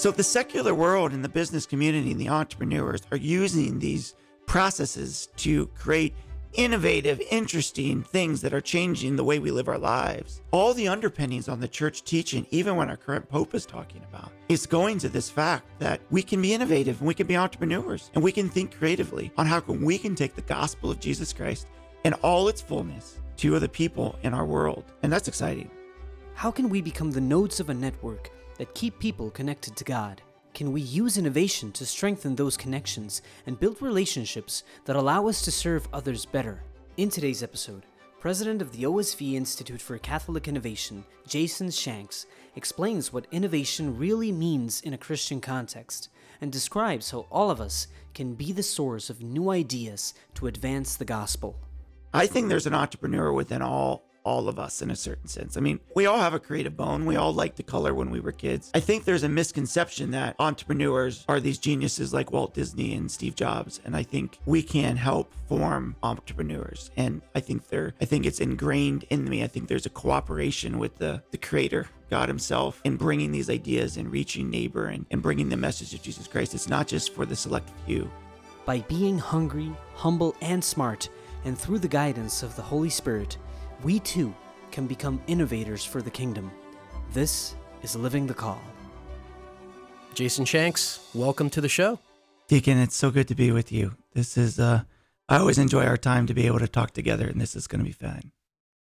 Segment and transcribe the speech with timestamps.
[0.00, 4.14] So the secular world and the business community and the entrepreneurs are using these
[4.46, 6.14] processes to create
[6.54, 10.40] innovative, interesting things that are changing the way we live our lives.
[10.52, 14.32] All the underpinnings on the church teaching, even when our current Pope is talking about,
[14.48, 18.10] is going to this fact that we can be innovative and we can be entrepreneurs
[18.14, 21.66] and we can think creatively on how we can take the gospel of Jesus Christ
[22.04, 24.84] and all its fullness to other people in our world.
[25.02, 25.70] And that's exciting.
[26.32, 28.30] How can we become the nodes of a network
[28.60, 30.20] that keep people connected to God?
[30.52, 35.50] Can we use innovation to strengthen those connections and build relationships that allow us to
[35.50, 36.62] serve others better?
[36.98, 37.86] In today's episode,
[38.20, 44.82] President of the OSV Institute for Catholic Innovation, Jason Shanks, explains what innovation really means
[44.82, 46.10] in a Christian context
[46.42, 50.96] and describes how all of us can be the source of new ideas to advance
[50.96, 51.58] the gospel.
[52.12, 55.56] I think there's an entrepreneur within all all of us in a certain sense.
[55.56, 57.06] I mean, we all have a creative bone.
[57.06, 58.70] We all like to color when we were kids.
[58.74, 63.34] I think there's a misconception that entrepreneurs are these geniuses like Walt Disney and Steve
[63.34, 63.80] Jobs.
[63.84, 66.90] And I think we can help form entrepreneurs.
[66.96, 69.42] And I think they're, I think it's ingrained in me.
[69.42, 73.96] I think there's a cooperation with the, the creator God Himself in bringing these ideas
[73.96, 76.54] and reaching neighbor and, and bringing the message of Jesus Christ.
[76.54, 78.10] It's not just for the select few.
[78.66, 81.08] By being hungry, humble, and smart,
[81.44, 83.38] and through the guidance of the Holy Spirit,
[83.82, 84.34] we too
[84.70, 86.50] can become innovators for the kingdom.
[87.12, 88.60] This is Living the Call.
[90.12, 91.98] Jason Shanks, welcome to the show.
[92.48, 93.96] Deacon, it's so good to be with you.
[94.12, 94.82] This is, uh,
[95.28, 97.78] I always enjoy our time to be able to talk together, and this is going
[97.78, 98.32] to be fun.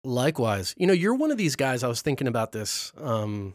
[0.03, 0.75] Likewise.
[0.77, 3.55] You know, you're one of these guys, I was thinking about this, um,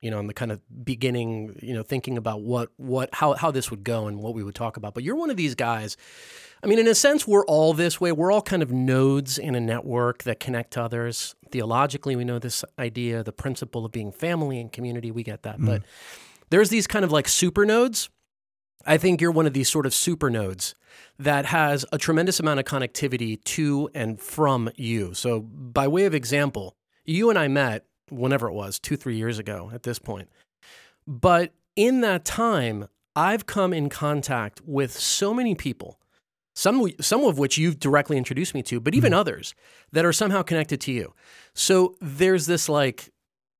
[0.00, 3.50] you know, in the kind of beginning, you know, thinking about what, what, how, how
[3.50, 4.94] this would go and what we would talk about.
[4.94, 5.96] But you're one of these guys
[6.62, 8.10] I mean, in a sense, we're all this way.
[8.12, 11.36] We're all kind of nodes in a network that connect to others.
[11.50, 15.10] Theologically, we know this idea, the principle of being family and community.
[15.10, 15.58] We get that.
[15.58, 15.66] Mm.
[15.66, 15.82] But
[16.50, 18.10] there's these kind of like super nodes.
[18.86, 20.74] I think you're one of these sort of super nodes
[21.18, 25.14] that has a tremendous amount of connectivity to and from you.
[25.14, 29.38] So, by way of example, you and I met whenever it was, two, three years
[29.38, 30.28] ago at this point.
[31.06, 35.97] But in that time, I've come in contact with so many people
[36.58, 39.20] some some of which you've directly introduced me to, but even mm-hmm.
[39.20, 39.54] others
[39.92, 41.14] that are somehow connected to you.
[41.54, 43.12] So there's this like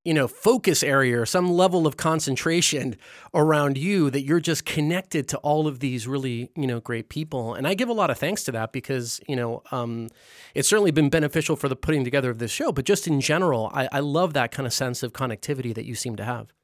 [0.04, 2.96] you know focus area or some level of concentration
[3.34, 7.52] around you that you're just connected to all of these really you know great people
[7.54, 10.08] and i give a lot of thanks to that because you know um,
[10.54, 13.70] it's certainly been beneficial for the putting together of this show but just in general
[13.74, 16.54] I, I love that kind of sense of connectivity that you seem to have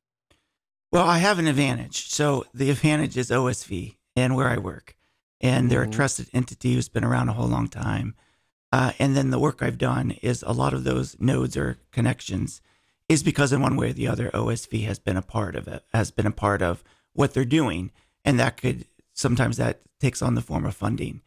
[0.92, 4.96] well i have an advantage so the advantage is osv and where i work
[5.40, 5.90] and they're mm-hmm.
[5.90, 8.14] a trusted entity who's been around a whole long time.
[8.72, 12.60] Uh, and then the work I've done is a lot of those nodes or connections
[13.08, 15.84] is because in one way or the other, OSV has been a part of it,
[15.92, 17.90] has been a part of what they're doing,
[18.24, 21.20] and that could sometimes that takes on the form of funding,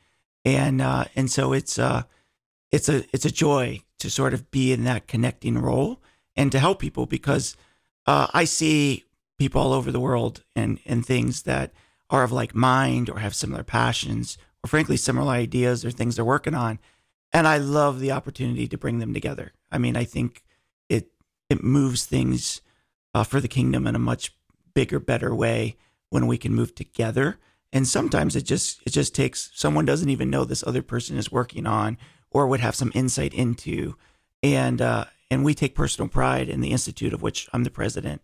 [0.43, 2.03] and uh, and so it's uh,
[2.71, 6.01] it's a it's a joy to sort of be in that connecting role
[6.35, 7.55] and to help people because
[8.05, 9.05] uh, I see
[9.37, 11.71] people all over the world and and things that
[12.09, 16.25] are of like mind or have similar passions or frankly similar ideas or things they're
[16.25, 16.79] working on.
[17.33, 19.53] And i love the opportunity to bring them together.
[19.71, 20.43] I mean i think
[20.89, 21.11] it
[21.49, 22.61] it moves things
[23.13, 24.35] uh, for the kingdom in a much
[24.73, 25.75] bigger better way
[26.09, 27.37] when we can move together.
[27.73, 31.31] And sometimes it just it just takes someone doesn't even know this other person is
[31.31, 31.97] working on
[32.31, 33.95] or would have some insight into.
[34.41, 38.21] And uh, and we take personal pride in the institute of which i'm the president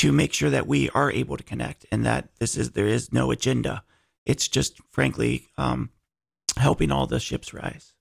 [0.00, 3.12] to make sure that we are able to connect and that this is there is
[3.12, 3.84] no agenda.
[4.24, 5.90] It's just frankly um,
[6.56, 7.92] helping all the ships rise.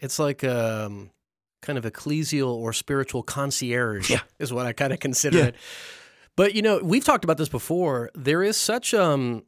[0.00, 1.10] It's like um,
[1.60, 4.22] kind of ecclesial or spiritual concierge yeah.
[4.40, 5.44] is what I kind of consider yeah.
[5.44, 5.54] it.
[6.34, 8.10] But you know, we've talked about this before.
[8.16, 9.44] There is such um,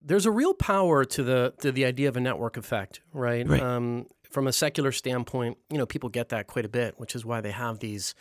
[0.00, 3.48] there's a real power to the to the idea of a network effect, right?
[3.48, 3.60] right.
[3.60, 7.24] Um, from a secular standpoint, you know, people get that quite a bit, which is
[7.24, 8.14] why they have these,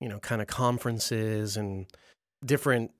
[0.00, 1.86] you know, kind of conferences and
[2.44, 2.92] different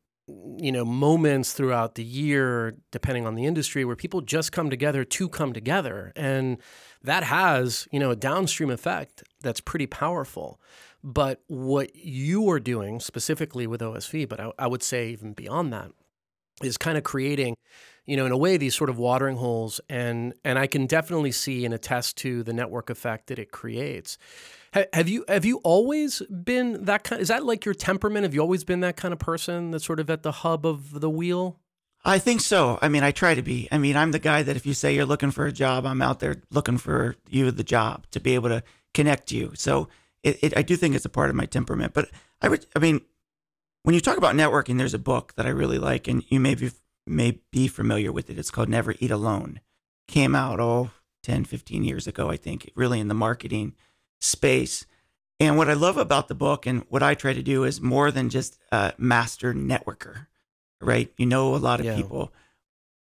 [0.58, 5.04] you know moments throughout the year depending on the industry where people just come together
[5.04, 6.12] to come together.
[6.16, 6.58] And
[7.02, 10.60] that has you know a downstream effect that's pretty powerful.
[11.02, 15.72] But what you are doing specifically with osv but I, I would say even beyond
[15.72, 15.92] that
[16.62, 17.56] is kind of creating
[18.06, 21.32] you know in a way these sort of watering holes and and i can definitely
[21.32, 24.18] see and attest to the network effect that it creates
[24.92, 27.22] have you have you always been that kind?
[27.22, 28.24] Is that like your temperament?
[28.24, 31.00] Have you always been that kind of person that's sort of at the hub of
[31.00, 31.58] the wheel?
[32.04, 32.78] I think so.
[32.80, 33.68] I mean, I try to be.
[33.72, 36.02] I mean, I'm the guy that if you say you're looking for a job, I'm
[36.02, 38.62] out there looking for you the job to be able to
[38.94, 39.52] connect you.
[39.54, 39.88] So
[40.22, 41.94] it, it I do think it's a part of my temperament.
[41.94, 42.10] But
[42.42, 43.00] I would, I mean,
[43.88, 46.54] when you talk about networking, there's a book that I really like, and you may
[46.54, 46.72] be,
[47.06, 48.38] may be familiar with it.
[48.38, 49.60] It's called Never Eat Alone.
[50.06, 50.90] Came out, oh,
[51.22, 53.72] 10, 15 years ago, I think, really in the marketing
[54.20, 54.84] space.
[55.40, 58.10] And what I love about the book and what I try to do is more
[58.10, 60.26] than just a master networker,
[60.82, 61.10] right?
[61.16, 61.96] You know a lot of Yeah.
[61.96, 62.30] people.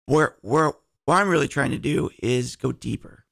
[0.05, 0.73] Where, where,
[1.05, 3.23] what I'm really trying to do is go deeper,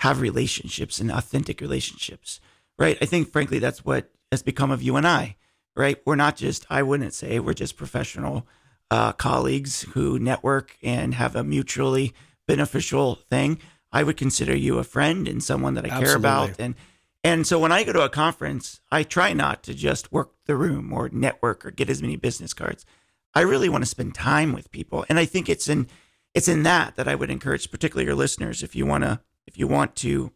[0.00, 2.42] have relationships and authentic relationships,
[2.78, 2.98] right?
[3.00, 5.36] I think, frankly, that's what has become of you and I,
[5.80, 5.98] right?
[6.04, 8.46] We're not just, I wouldn't say we're just professional
[8.90, 12.12] uh, colleagues who network and have a mutually
[12.46, 13.58] beneficial thing.
[13.90, 16.58] I would consider you a friend and someone that I care about.
[16.58, 16.74] And
[17.22, 20.56] and so when I go to a conference, I try not to just work the
[20.56, 22.86] room or network or get as many business cards.
[23.34, 25.04] I really want to spend time with people.
[25.08, 25.88] And I think it's in
[26.34, 29.58] it's in that that I would encourage particularly your listeners if you want to if
[29.58, 30.32] you want to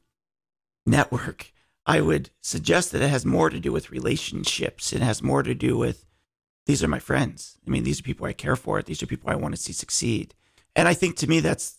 [0.87, 1.53] network,
[1.87, 4.93] I would suggest that it has more to do with relationships.
[4.93, 6.07] It has more to do with
[6.67, 7.59] these are my friends.
[7.67, 8.81] I mean, these are people I care for.
[8.83, 10.35] These are people I want to see succeed.
[10.75, 11.77] And I think to me that's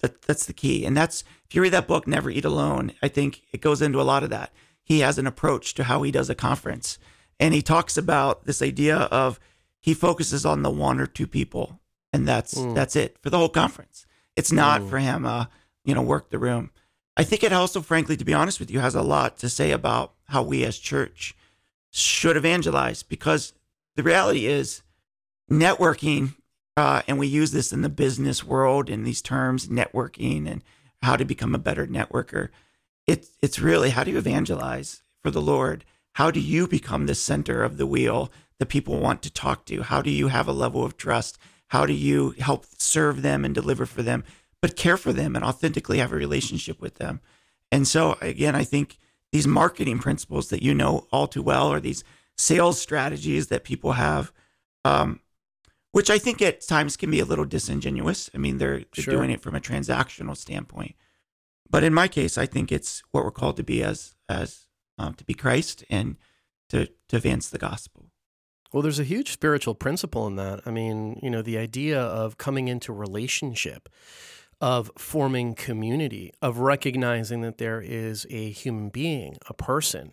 [0.00, 0.84] that, that's the key.
[0.86, 4.00] And that's if you read that book, Never Eat Alone, I think it goes into
[4.00, 4.52] a lot of that.
[4.84, 6.98] He has an approach to how he does a conference.
[7.40, 9.40] And he talks about this idea of
[9.80, 11.80] he focuses on the one or two people.
[12.12, 12.74] And that's Mm.
[12.76, 14.06] that's it for the whole conference.
[14.36, 14.88] It's not Mm.
[14.90, 15.46] for him uh,
[15.84, 16.70] you know, work the room.
[17.18, 19.72] I think it also, frankly, to be honest with you, has a lot to say
[19.72, 21.34] about how we as church
[21.90, 23.52] should evangelize because
[23.96, 24.82] the reality is
[25.50, 26.36] networking,
[26.76, 30.62] uh, and we use this in the business world in these terms, networking and
[31.02, 32.50] how to become a better networker.
[33.08, 35.84] It's it's really how do you evangelize for the Lord?
[36.14, 39.82] How do you become the center of the wheel that people want to talk to?
[39.82, 41.38] How do you have a level of trust?
[41.68, 44.24] How do you help serve them and deliver for them,
[44.60, 47.20] but care for them and authentically have a relationship with them?
[47.70, 48.98] And so again, I think
[49.32, 52.02] these marketing principles that you know all too well, or these
[52.36, 54.32] sales strategies that people have,
[54.84, 55.20] um,
[55.92, 58.30] which I think at times can be a little disingenuous.
[58.34, 59.14] I mean, they're, they're Sure.
[59.14, 60.94] doing it from a transactional standpoint,
[61.68, 64.66] but in my case, I think it's what we're called to be as as
[64.98, 66.16] um, to be Christ and
[66.70, 68.10] to to advance the gospel.
[68.72, 70.60] Well, there's a huge spiritual principle in that.
[70.66, 73.88] I mean, you know, the idea of coming into relationship,
[74.60, 80.12] of forming community, of recognizing that there is a human being, a person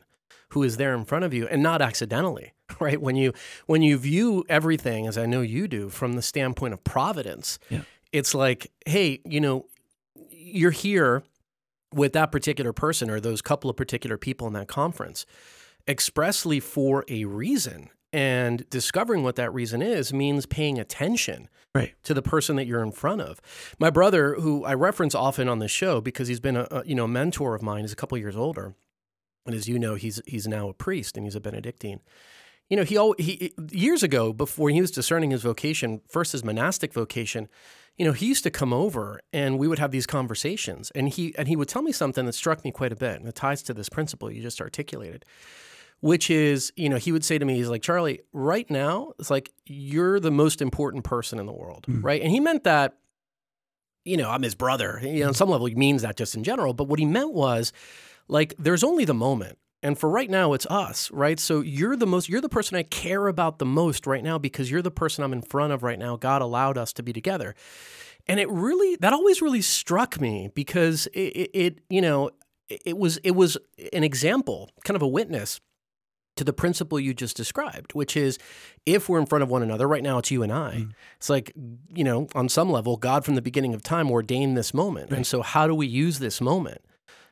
[0.50, 3.02] who is there in front of you and not accidentally, right?
[3.02, 3.34] When you
[3.66, 7.82] when you view everything as I know you do from the standpoint of providence, Yeah.
[8.12, 9.66] it's like, hey, you know,
[10.30, 11.24] you're here
[11.94, 15.26] with that particular person or those couple of particular people in that conference
[15.88, 17.90] expressly for a reason.
[18.14, 21.94] And discovering what that reason is means paying attention Right.
[22.04, 23.42] to the person that you're in front of.
[23.80, 26.96] My brother, who I reference often on the show because he's been a, a you
[26.96, 28.76] know mentor of mine, is a couple years older,
[29.46, 32.00] and as you know, he's he's now a priest and he's a Benedictine.
[32.70, 36.44] You know, he, al- he years ago before he was discerning his vocation, first his
[36.44, 37.48] monastic vocation,
[37.96, 41.36] you know, he used to come over and we would have these conversations, and he
[41.38, 43.62] and he would tell me something that struck me quite a bit, and it ties
[43.64, 45.26] to this principle you just articulated
[46.02, 49.30] which is, you know, he would say to me, he's like, Charlie, right now, it's
[49.32, 52.04] like you're the most important person in the world, Mm.
[52.04, 52.22] right?
[52.22, 52.98] And he meant that,
[54.04, 55.00] you know, I'm his brother.
[55.04, 56.74] You know, on some level, he means that just in general.
[56.74, 57.74] But what he meant was,
[58.28, 59.58] like, there's only the moment.
[59.82, 61.40] And for right now, it's us, right?
[61.40, 64.72] So you're the most, you're the person I care about the most right now because
[64.72, 66.18] you're the person I'm in front of right now.
[66.18, 67.54] God allowed us to be together.
[68.28, 72.32] And it really, that always really struck me because it, it, it you know,
[72.68, 73.58] it it was, it was
[73.94, 75.62] an example, kind of a witness
[76.36, 78.38] to the principle you just described, which is
[78.86, 80.76] if we're in front of one another, right now it's you and I.
[80.76, 80.94] Mm.
[81.18, 81.54] It's like,
[81.94, 85.12] you know, on some level, God from the beginning of time ordained this moment.
[85.12, 86.82] And so how do we use this moment?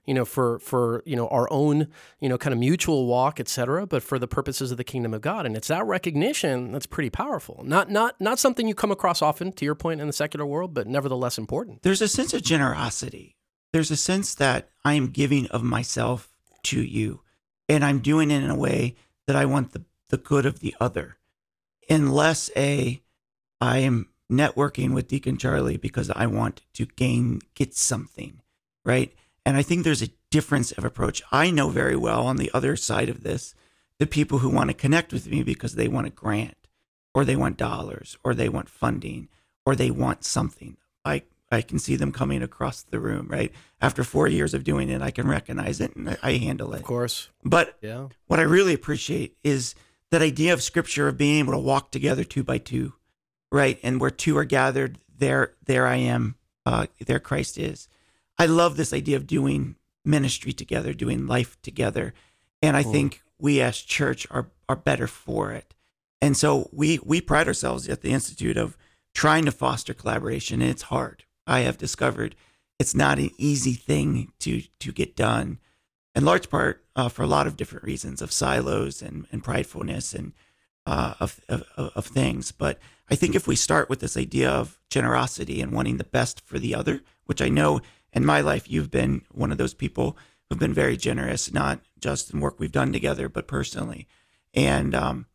[0.06, 1.88] You know, for for you know our own
[2.20, 5.14] you know kind of mutual walk, et cetera, but for the purposes of the kingdom
[5.14, 7.64] of God, and it's that recognition that's pretty powerful.
[7.66, 10.74] Not not not something you come across often, to your point, in the secular world,
[10.74, 11.84] but nevertheless important.
[11.84, 13.38] There's a sense of generosity.
[13.72, 16.28] There's a sense that I am giving of myself
[16.64, 17.22] to you,
[17.70, 18.96] and I'm doing it in a way
[19.28, 21.18] that I want the, the good of the other.
[21.90, 23.02] Unless a
[23.60, 28.42] I am networking with Deacon Charlie because I want to gain get something,
[28.84, 29.14] right?
[29.46, 31.22] And I think there's a difference of approach.
[31.32, 33.54] I know very well on the other side of this
[34.00, 36.58] the people who want to connect with me because they want a grant
[37.14, 39.30] or they want dollars or they want funding
[39.66, 40.78] or they want something.
[41.06, 43.52] I I can see them coming across the room, right?
[43.82, 46.80] After 4 years of doing it, I can recognize it and I- handle it.
[46.80, 49.76] Of course, But yeah, what I really appreciate is
[50.12, 52.94] that idea of scripture of being able to walk together two by two,
[53.52, 53.80] right?
[53.84, 57.88] And where two are gathered, there, there I am, uh, there Christ is.
[58.38, 62.14] I love this idea of doing ministry together, doing life together,
[62.62, 65.74] and I think we as church are are better for it.
[66.22, 68.78] And so we we pride ourselves at the institute of
[69.14, 71.26] trying to foster collaboration, and it's hard.
[71.46, 72.36] I have discovered
[72.80, 75.60] it's not an easy thing to to get done,
[76.16, 80.14] in large part uh, for a lot of different reasons of silos and and pridefulness
[80.14, 80.34] and
[80.86, 82.52] uh, of, of of things.
[82.52, 86.42] But I think if we start with this idea of generosity and wanting the best
[86.42, 87.82] for the other, which I know
[88.12, 90.18] in my life you've been one of those people
[90.50, 94.08] who've been very generous, not just in work we've done together, but personally.
[94.54, 95.26] And um,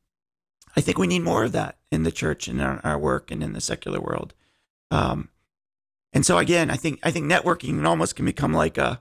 [0.76, 3.42] I think we need more of that in the church and in our work and
[3.42, 4.34] in the secular world.
[4.90, 5.30] Um,
[6.12, 9.00] and so again, I think I think networking almost can become like a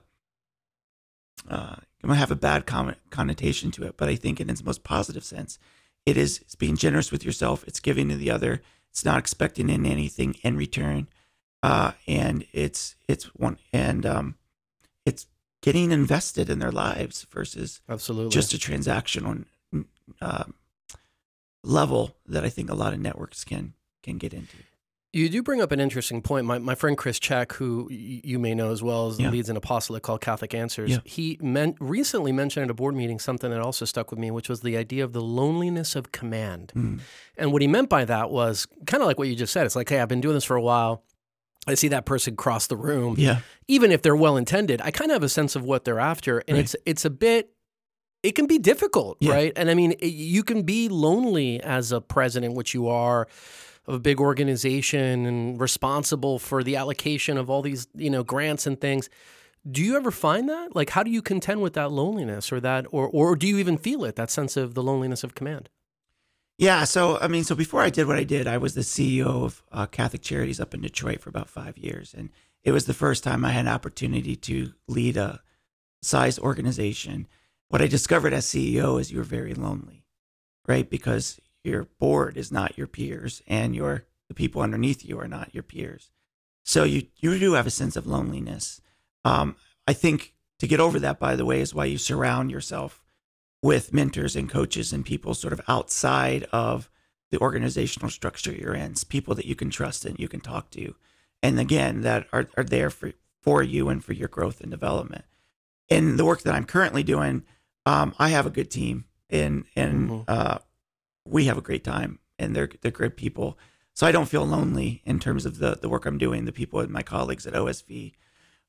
[1.48, 2.66] uh, it might have a bad
[3.10, 5.58] connotation to it, but I think in its most positive sense,
[6.06, 7.64] it is it's being generous with yourself.
[7.66, 8.62] It's giving to the other.
[8.90, 11.08] It's not expecting in anything in return,
[11.62, 14.36] uh, and it's it's one and um,
[15.04, 15.26] it's
[15.62, 19.44] getting invested in their lives versus absolutely just a transactional
[20.20, 20.54] um,
[21.64, 24.58] level that I think a lot of networks can can get into.
[25.12, 26.44] You do bring up an interesting point.
[26.44, 29.30] My, my friend Chris Check, who you may know as well, as yeah.
[29.30, 30.90] leads an apostolate called Catholic Answers.
[30.90, 30.98] Yeah.
[31.04, 34.50] He men- recently mentioned at a board meeting something that also stuck with me, which
[34.50, 36.72] was the idea of the loneliness of command.
[36.76, 37.00] Mm.
[37.38, 39.64] And what he meant by that was kind of like what you just said.
[39.64, 41.04] It's like, hey, I've been doing this for a while.
[41.66, 43.14] I see that person cross the room.
[43.18, 43.40] Yeah.
[43.66, 46.42] Even if they're well intended, I kind of have a sense of what they're after,
[46.46, 46.64] and right.
[46.64, 47.50] it's it's a bit.
[48.22, 49.32] It can be difficult, yeah.
[49.32, 49.52] right?
[49.54, 53.28] And I mean, it, you can be lonely as a president, which you are
[53.88, 58.66] of a big organization and responsible for the allocation of all these, you know, grants
[58.66, 59.08] and things.
[59.68, 60.76] Do you ever find that?
[60.76, 63.78] Like how do you contend with that loneliness or that or or do you even
[63.78, 65.70] feel it, that sense of the loneliness of command?
[66.58, 69.44] Yeah, so I mean, so before I did what I did, I was the CEO
[69.44, 72.30] of uh, Catholic Charities up in Detroit for about five years, and
[72.64, 75.40] it was the first time I had an opportunity to lead a
[76.02, 77.26] size organization.
[77.68, 80.04] What I discovered as CEO is you're very lonely,
[80.66, 80.88] right?
[80.88, 81.38] Because
[81.68, 85.62] your board is not your peers and your the people underneath you are not your
[85.62, 86.10] peers.
[86.64, 88.80] So you you do have a sense of loneliness.
[89.24, 89.56] Um,
[89.86, 93.00] I think to get over that, by the way, is why you surround yourself
[93.62, 96.90] with mentors and coaches and people sort of outside of
[97.30, 100.70] the organizational structure you're in, it's people that you can trust and you can talk
[100.70, 100.94] to,
[101.42, 105.24] and again that are are there for for you and for your growth and development.
[105.88, 107.44] In the work that I'm currently doing,
[107.86, 110.22] um, I have a good team, and and mm-hmm.
[110.28, 110.58] uh,
[111.28, 113.58] we have a great time and they're they're great people.
[113.94, 116.80] So I don't feel lonely in terms of the the work I'm doing, the people
[116.80, 118.12] and my colleagues at OSV.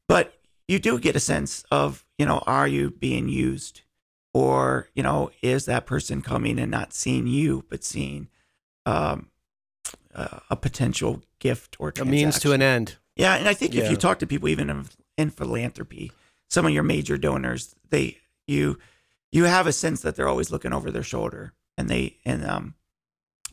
[0.08, 3.82] But you do get a sense of, you know, are you being used?
[4.34, 8.28] Or, you know, is that person coming and not seeing you, but seeing
[8.86, 9.30] um,
[10.14, 12.98] uh, a potential gift or a means to an end?
[13.16, 13.84] Yeah, and I think yeah.
[13.84, 14.86] if you talk to people, even in,
[15.18, 16.12] in philanthropy,
[16.48, 18.78] some of your major donors, they you
[19.32, 22.76] you have a sense that they're always looking over their shoulder and they and um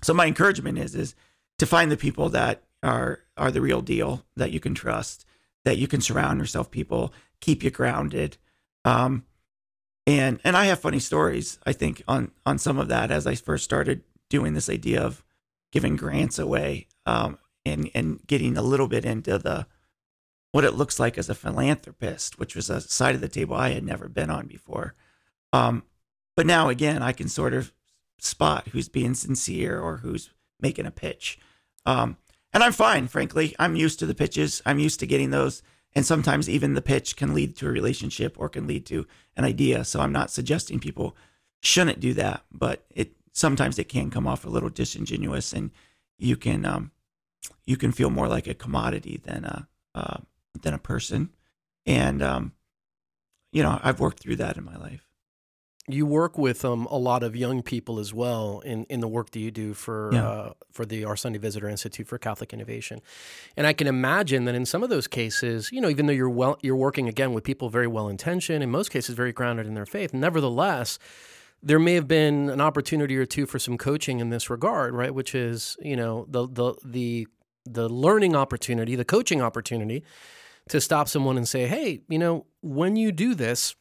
[0.02, 1.14] so my encouragement is is
[1.58, 5.24] to find the people that are are the real deal that you can trust
[5.64, 8.36] that you can surround yourself people keep you grounded.
[8.84, 9.24] Um
[10.06, 13.34] and and i have funny stories i think on on some of that as i
[13.34, 15.24] first started doing this idea of
[15.72, 19.66] giving grants away um and and getting a little bit into the
[20.52, 23.70] what it looks like as a philanthropist which was a side of the table i
[23.70, 24.94] had never been on before.
[25.52, 25.82] Um
[26.36, 27.72] but now again i can sort of
[28.18, 30.30] spot who's being sincere or who's
[30.60, 31.38] making a pitch.
[31.84, 32.16] Um,
[32.52, 33.54] and I'm fine, frankly.
[33.58, 34.62] I'm used to the pitches.
[34.64, 35.62] I'm used to getting those.
[35.94, 39.06] And sometimes even the pitch can lead to a relationship or can lead to
[39.36, 39.84] an idea.
[39.84, 41.16] So I'm not suggesting people
[41.60, 45.70] shouldn't do that, but it sometimes it can come off a little disingenuous, and
[46.18, 46.90] you can um,
[47.64, 50.18] you can feel more like a commodity than a uh,
[50.60, 51.30] than a person.
[51.84, 52.52] And um,
[53.52, 55.05] you know, I've worked through that in my life
[55.88, 59.30] you work with um, a lot of young people as well in, in the work
[59.30, 60.28] that you do for yeah.
[60.28, 63.00] uh, for the Our Sunday Visitor Institute for Catholic Innovation,
[63.56, 66.30] and I can imagine that in some of those cases, you know, even though you're
[66.30, 69.74] well, you're working again with people very well intentioned, in most cases very grounded in
[69.74, 70.12] their faith.
[70.12, 70.98] Nevertheless,
[71.62, 75.14] there may have been an opportunity or two for some coaching in this regard, right?
[75.14, 77.28] Which is, you know, the the the
[77.64, 80.04] the learning opportunity, the coaching opportunity,
[80.68, 83.76] to stop someone and say, hey, you know, when you do this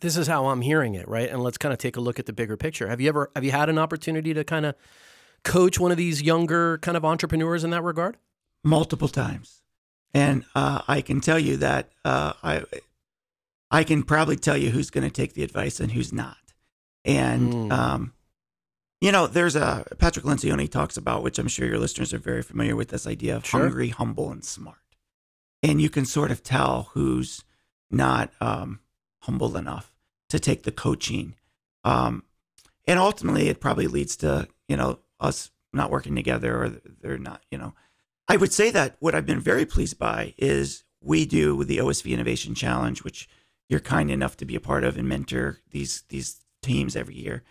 [0.00, 1.28] this is how I'm hearing it, right?
[1.28, 2.88] And let's kind of take a look at the bigger picture.
[2.88, 4.74] Have you ever have you had an opportunity to kind of
[5.44, 8.16] coach one of these younger kind of entrepreneurs in that regard?
[8.64, 9.62] Multiple times,
[10.12, 12.64] and uh, I can tell you that uh, I
[13.70, 16.36] I can probably tell you who's going to take the advice and who's not.
[17.04, 17.72] And mm.
[17.72, 18.12] um,
[19.00, 22.42] you know, there's a Patrick Lencioni talks about, which I'm sure your listeners are very
[22.42, 23.60] familiar with, this idea of sure.
[23.60, 24.76] hungry, humble, and smart.
[25.62, 27.44] And you can sort of tell who's
[27.90, 28.30] not.
[28.40, 28.80] Um,
[29.28, 29.92] humble enough
[30.30, 31.34] to take the coaching.
[31.84, 32.22] Um,
[32.86, 36.68] and ultimately, it probably leads to you know, us not working together or
[37.00, 37.74] they're not, you know.
[38.28, 42.12] I would say that what I've been very pleased by is we do the OSV
[42.12, 43.28] Innovation Challenge, which
[43.68, 47.42] you're kind enough to be a part of and mentor these these teams every year.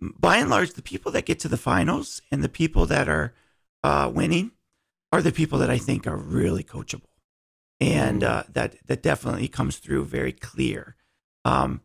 [0.00, 3.34] By and large, the people that get to the finals and the people that are
[3.82, 4.52] uh, winning
[5.12, 7.10] are the people that I think are really coachable,
[7.80, 10.96] and uh, that that definitely comes through very clear.
[11.48, 11.80] Um,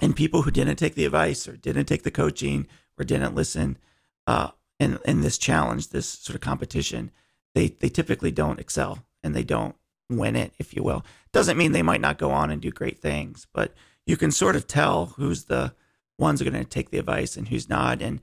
[0.00, 3.78] and people who didn't take the advice or didn't take the coaching or didn't listen
[4.26, 7.10] uh, in in this challenge, this sort of competition,
[7.54, 9.74] they they typically don't excel and they don't
[10.08, 11.04] win it, if you will.
[11.32, 13.74] Doesn't mean they might not go on and do great things, but
[14.06, 15.74] you can sort of tell who's the
[16.16, 18.00] ones are going to take the advice and who's not.
[18.00, 18.20] And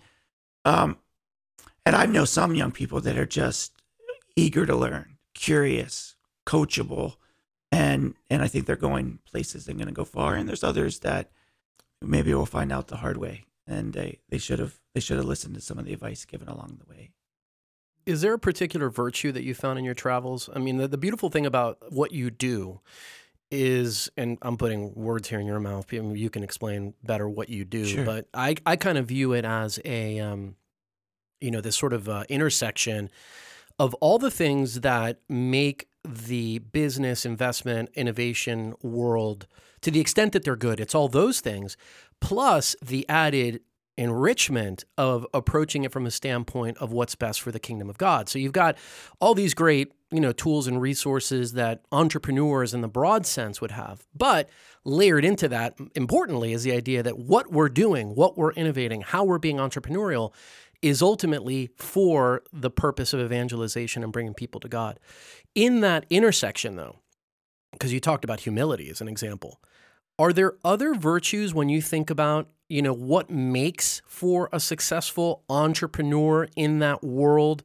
[0.63, 0.97] um,
[1.85, 3.73] and I know some young people that are just
[4.37, 6.15] eager to learn, curious,
[6.45, 7.17] coachable,
[7.73, 10.35] and and I think they're going places and going to go far.
[10.35, 11.31] And there's others that
[12.01, 15.25] maybe we'll find out the hard way, and they they should have they should have
[15.25, 17.11] listened to some of the advice given along the way.
[18.05, 20.49] Is there a particular virtue that you found in your travels?
[20.53, 22.81] I mean, the, the beautiful thing about what you do
[23.49, 25.91] is, and I'm putting words here in your mouth.
[25.93, 28.03] You can explain better what you do, Sure.
[28.03, 30.55] but I, I kind of view it as a, um,
[31.39, 33.09] you know, this sort of uh, intersection
[33.79, 39.47] of all the things that make the business, investment, innovation world,
[39.81, 41.77] to the extent that they're good, it's all those things,
[42.19, 43.61] plus the added
[43.97, 48.27] enrichment of approaching it from a standpoint of what's best for the kingdom of God.
[48.27, 48.77] So you've got
[49.19, 53.71] all these great, you know, tools and resources that entrepreneurs in the broad sense would
[53.71, 54.07] have.
[54.15, 54.49] But
[54.83, 59.23] layered into that, importantly, is the idea that what we're doing, what we're innovating, how
[59.23, 60.33] we're being entrepreneurial
[60.83, 64.99] is ultimately for the purpose of evangelization and bringing people to God.
[65.55, 66.97] In that intersection, though,
[67.71, 69.61] because you talked about humility as an example,
[70.19, 75.43] are there other virtues when you think about, you know, what makes for a successful
[75.49, 77.63] entrepreneur in that world?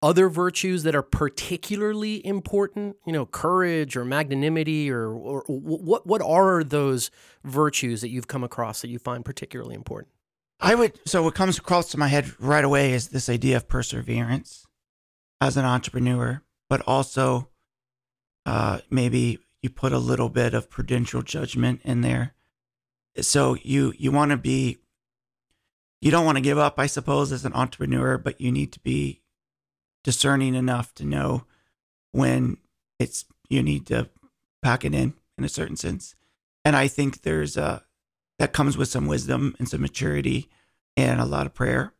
[0.00, 6.22] Other virtues that are particularly important, you know, courage or magnanimity, or, or what what
[6.22, 7.10] are those
[7.42, 10.12] virtues that you've come across that you find particularly important?
[10.60, 13.68] I would so what comes across to my head right away is this idea of
[13.68, 14.66] perseverance
[15.40, 17.48] as an entrepreneur, but also
[18.46, 22.34] uh, maybe you put a little bit of prudential judgment in there.
[23.20, 24.78] So you you want to be
[26.00, 28.80] you don't want to give up, I suppose, as an entrepreneur, but you need to
[28.80, 29.22] be
[30.04, 31.44] discerning enough to know
[32.12, 32.58] when
[32.98, 34.08] it's you need to
[34.62, 36.14] pack it in in a certain sense.
[36.64, 37.85] And I think there's a
[38.38, 40.48] that comes with some wisdom and some maturity
[40.96, 41.92] and a lot of prayer.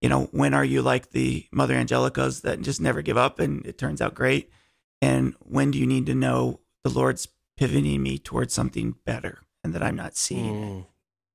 [0.00, 3.64] You know, when are you like the Mother Angelicas that just never give up and
[3.66, 4.50] it turns out great?
[5.00, 9.74] And when do you need to know the Lord's pivoting me towards something better and
[9.74, 10.66] that I'm not seeing it?
[10.66, 10.86] Mm.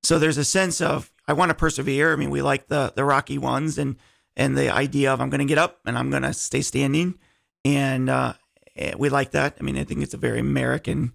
[0.03, 2.13] So there's a sense of I want to persevere.
[2.13, 3.97] I mean, we like the the rocky ones and
[4.35, 7.17] and the idea of I'm going to get up and I'm going to stay standing,
[7.65, 8.33] and uh,
[8.75, 9.57] eh, we like that.
[9.59, 11.13] I mean, I think it's a very American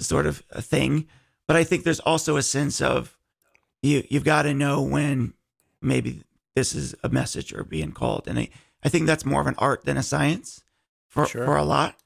[0.00, 1.06] sort of a thing.
[1.46, 3.16] But I think there's also a sense of
[3.82, 5.34] you you've got to know when
[5.80, 6.22] maybe
[6.54, 8.48] this is a message or being called, and I
[8.84, 10.62] I think that's more of an art than a science
[11.08, 11.44] for Sure.
[11.44, 11.96] for a lot.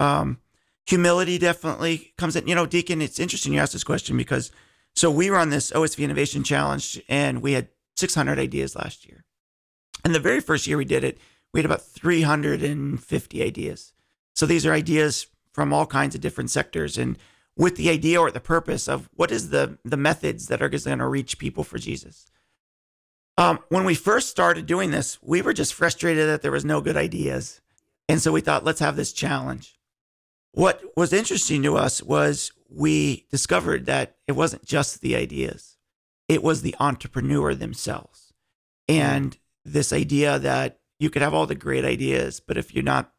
[0.00, 0.38] Um,
[0.86, 2.46] humility definitely comes in.
[2.46, 4.50] You know, Deacon, it's interesting you asked this question because
[4.94, 9.24] so we were on this OSV Innovation Challenge and we had 600 ideas last year.
[10.04, 11.18] And the very first year we did it,
[11.52, 13.92] we had about 350 ideas.
[14.34, 17.18] So these are ideas from all kinds of different sectors and
[17.56, 20.98] with the idea or the purpose of what is the the methods that are going
[20.98, 22.30] to reach people for Jesus.
[23.38, 26.80] Um, when we first started doing this, we were just frustrated that there was no
[26.80, 27.60] good ideas.
[28.08, 29.78] And so we thought, let's have this challenge.
[30.52, 35.76] What was interesting to us was we discovered that it wasn't just the ideas,
[36.28, 38.32] it was the entrepreneur themselves.
[38.88, 43.12] And this idea that you could have all the great ideas, but if you're not,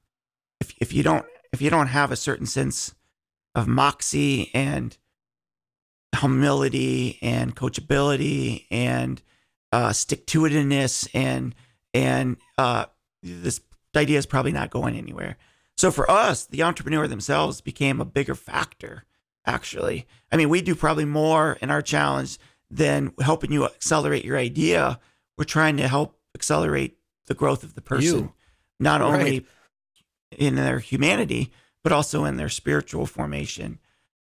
[0.60, 2.94] if, if you don't, if you don't have a certain sense
[3.56, 4.98] of moxie and
[6.20, 9.22] humility and coachability and
[9.72, 11.56] uh, stick to itiveness and
[11.94, 12.86] and uh,
[13.22, 13.62] this
[13.96, 15.38] idea is probably not going anywhere.
[15.78, 19.06] So for us, the entrepreneur themselves became a bigger factor.
[19.46, 22.40] Actually, I mean, we do probably more in our challenge
[22.72, 25.00] than helping you accelerate your idea.
[25.38, 28.34] We're trying to help accelerate the growth of the person, You.
[28.80, 29.14] not Right.
[29.14, 29.46] only
[30.38, 31.52] in their humanity
[31.84, 33.80] but also in their spiritual formation.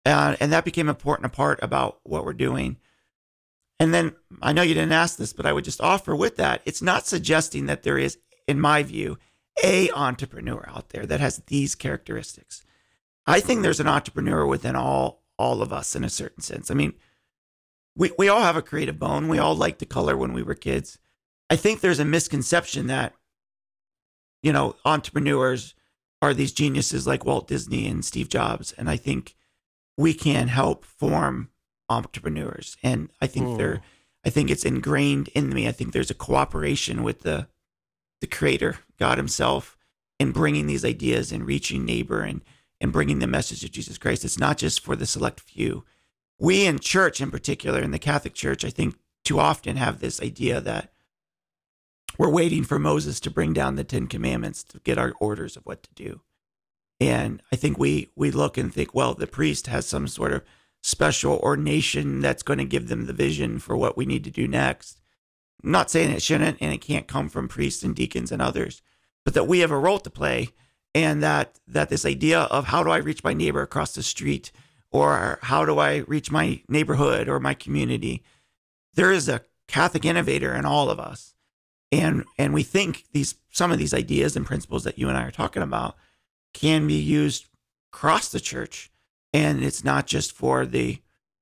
[0.06, 2.78] Uh, and that became important a part about what we're doing.
[3.80, 6.62] And then I know you didn't ask this, but I would just offer with that,
[6.66, 9.18] it's not suggesting that there is, in my view,
[9.64, 12.64] a entrepreneur out there that has these characteristics.
[13.26, 16.70] I think there's an entrepreneur within all all of us in a certain sense.
[16.70, 16.94] I mean,
[17.96, 19.28] we, we all have a creative bone.
[19.28, 21.00] We all liked to color when we were kids.
[21.50, 23.14] I think there's a misconception that,
[24.42, 25.74] you know, entrepreneurs
[26.24, 28.74] are these geniuses like Walt Disney and Steve Jobs.
[28.78, 29.36] And I think
[29.98, 31.50] we can help form
[31.90, 32.78] entrepreneurs.
[32.82, 33.58] And I think mm.
[33.58, 33.82] they're,
[34.26, 35.68] I think it's ingrained in me.
[35.68, 37.50] I think there's a cooperation with the,
[38.22, 39.78] the creator, God himself,
[40.18, 42.40] in bringing these ideas and reaching neighbor and,
[42.80, 44.24] and bringing the message of Jesus Christ.
[44.24, 45.84] It's not just for the select few.
[46.40, 50.22] We in church, in particular, in the Catholic Church, I think too often have this
[50.22, 50.93] idea that
[52.18, 55.66] we're waiting for Moses to bring down the Ten Commandments to get our orders of
[55.66, 56.22] what to do.
[57.00, 60.44] And I think we we look and think, well, the priest has some sort of
[60.82, 64.48] special ordination that's going to give them the vision for what we need to do
[64.48, 65.02] next.
[65.64, 68.82] I'm not saying it shouldn't and it can't come from priests and deacons and others,
[69.24, 70.50] but that we have a role to play
[70.94, 74.52] and that that this idea of how do I reach my neighbor across the street
[74.92, 78.24] or how do I reach my neighborhood or my community?
[78.94, 81.33] There is a Catholic innovator in all of us
[81.94, 85.24] and and we think these some of these ideas and principles that you and I
[85.24, 85.96] are talking about
[86.54, 87.46] can be used
[87.92, 88.92] across the church.
[89.32, 91.00] And it's not just for the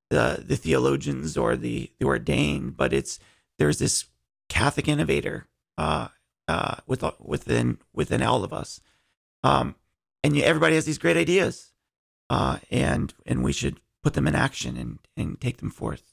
[0.10, 3.18] the, the theologians or the, the ordained but it's
[3.58, 4.06] there's this
[4.50, 6.10] catholic innovator uh,
[6.50, 8.82] uh, with, within within all of us.
[9.44, 9.76] Um,
[10.24, 11.72] and you, everybody has these great ideas
[12.30, 16.11] uh, and and we should put them in action and and take them forth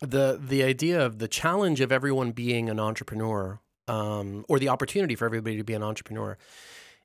[0.00, 5.14] the the idea of the challenge of everyone being an entrepreneur um, or the opportunity
[5.14, 6.36] for everybody to be an entrepreneur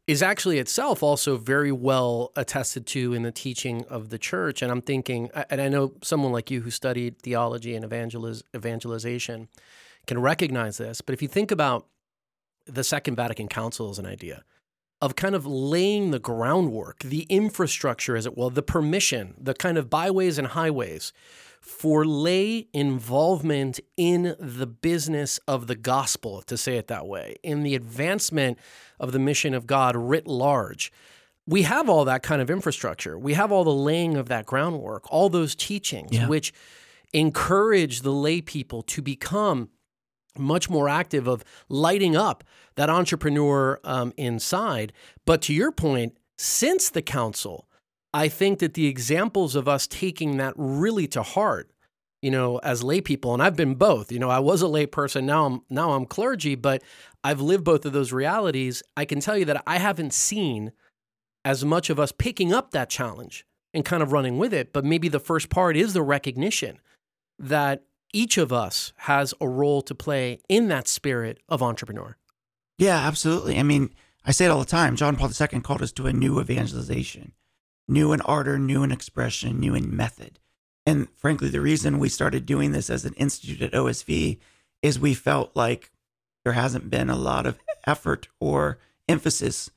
[0.05, 4.61] is actually itself also very well attested to in the teaching of the church.
[4.61, 9.47] And i'm thinking and i know someone like you who studied theology and evangeliz- evangelization
[10.05, 11.87] can recognize this but if you think about
[12.65, 14.43] the second vatican council as an idea
[15.01, 19.77] of kind of laying the groundwork the infrastructure as it will the permission the kind
[19.77, 21.13] of byways and highways
[21.63, 27.63] for lay involvement in the business of the gospel, to say it that way, in
[27.63, 28.59] the advancement
[28.99, 30.91] of the mission of God writ large.
[31.47, 33.17] We have all that kind of infrastructure.
[33.17, 36.27] We have all the laying of that groundwork, all those teachings, yeah.
[36.27, 36.53] which
[37.13, 39.69] encourage the lay people to become
[40.37, 42.43] much more active of lighting up
[42.75, 44.91] that entrepreneur um, inside.
[45.25, 47.69] But to your point, since the council,
[48.13, 51.71] I think that the examples of us taking that really to heart,
[52.21, 54.11] you know, as lay people, and I've been both.
[54.11, 56.83] You know, I was a lay person, now I'm now I'm clergy, but
[57.23, 58.83] I've lived both of those realities.
[58.95, 60.71] I can tell you that I haven't seen
[61.43, 64.71] as much of us picking up that challenge and kind of running with it.
[64.71, 66.79] But maybe the first part is the recognition
[67.39, 72.15] that each of us has a role to play in that spirit of entrepreneur.
[72.77, 73.57] Yeah, absolutely.
[73.57, 74.95] I mean, I say it all the time.
[74.95, 77.33] John Paul II called us to a new evangelization
[77.87, 80.39] new in ardor, new in expression, new in method.
[80.85, 84.39] And frankly, the reason we started doing this as an institute at OSV
[84.81, 85.91] is we felt like
[86.43, 89.69] there hasn't been a lot of effort or emphasis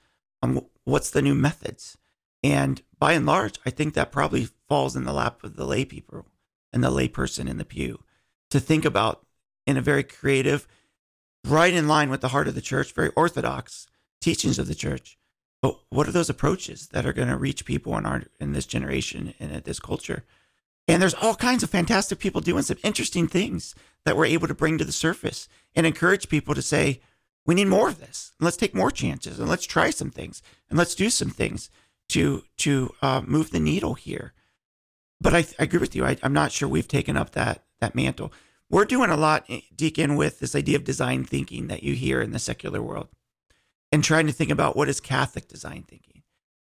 [0.42, 1.96] on what's the new methods.
[2.42, 5.84] And by and large, I think that probably falls in the lap of the lay
[5.84, 6.26] people
[6.72, 8.02] and the layperson in the pew
[8.50, 9.24] to think about
[9.66, 10.68] in a very creative,
[11.44, 13.86] right in line with the heart of the church, very orthodox
[14.20, 15.18] teachings of the church,
[15.62, 18.66] but what are those approaches that are going to reach people in our in this
[18.66, 20.24] generation and at this culture?
[20.88, 24.54] And there's all kinds of fantastic people doing some interesting things that we're able to
[24.54, 27.00] bring to the surface and encourage people to say,
[27.44, 28.32] we need more of this.
[28.40, 31.70] Let's take more chances and let's try some things and let's do some things
[32.10, 34.32] to to uh, move the needle here.
[35.20, 36.04] But I, I agree with you.
[36.04, 38.32] I, I'm not sure we've taken up that that mantle.
[38.68, 42.20] We're doing a lot, eh, Deacon, with this idea of design thinking that you hear
[42.20, 43.08] in the secular world
[43.92, 46.22] and trying to think about what is Catholic design thinking.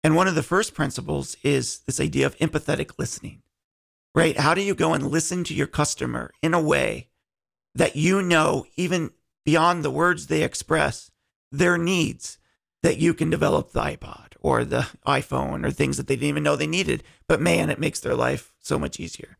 [0.03, 3.41] And one of the first principles is this idea of empathetic listening,
[4.13, 4.37] right?
[4.37, 7.09] How do you go and listen to your customer in a way
[7.73, 9.11] that you know, even
[9.43, 11.11] beyond the words they express,
[11.51, 12.37] their needs,
[12.83, 16.43] that you can develop the iPod or the iPhone or things that they didn't even
[16.43, 17.03] know they needed.
[17.27, 19.37] But man, it makes their life so much easier.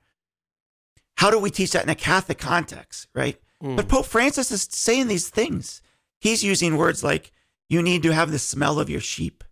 [1.17, 3.39] How do we teach that in a Catholic context, right?
[3.61, 3.75] Mm.
[3.75, 5.81] But Pope Francis is saying these things.
[6.19, 7.31] He's using words like
[7.69, 9.43] you need to have the smell of your sheep,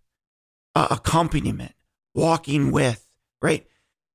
[0.74, 1.74] uh, accompaniment,
[2.14, 3.08] walking with,
[3.42, 3.66] right?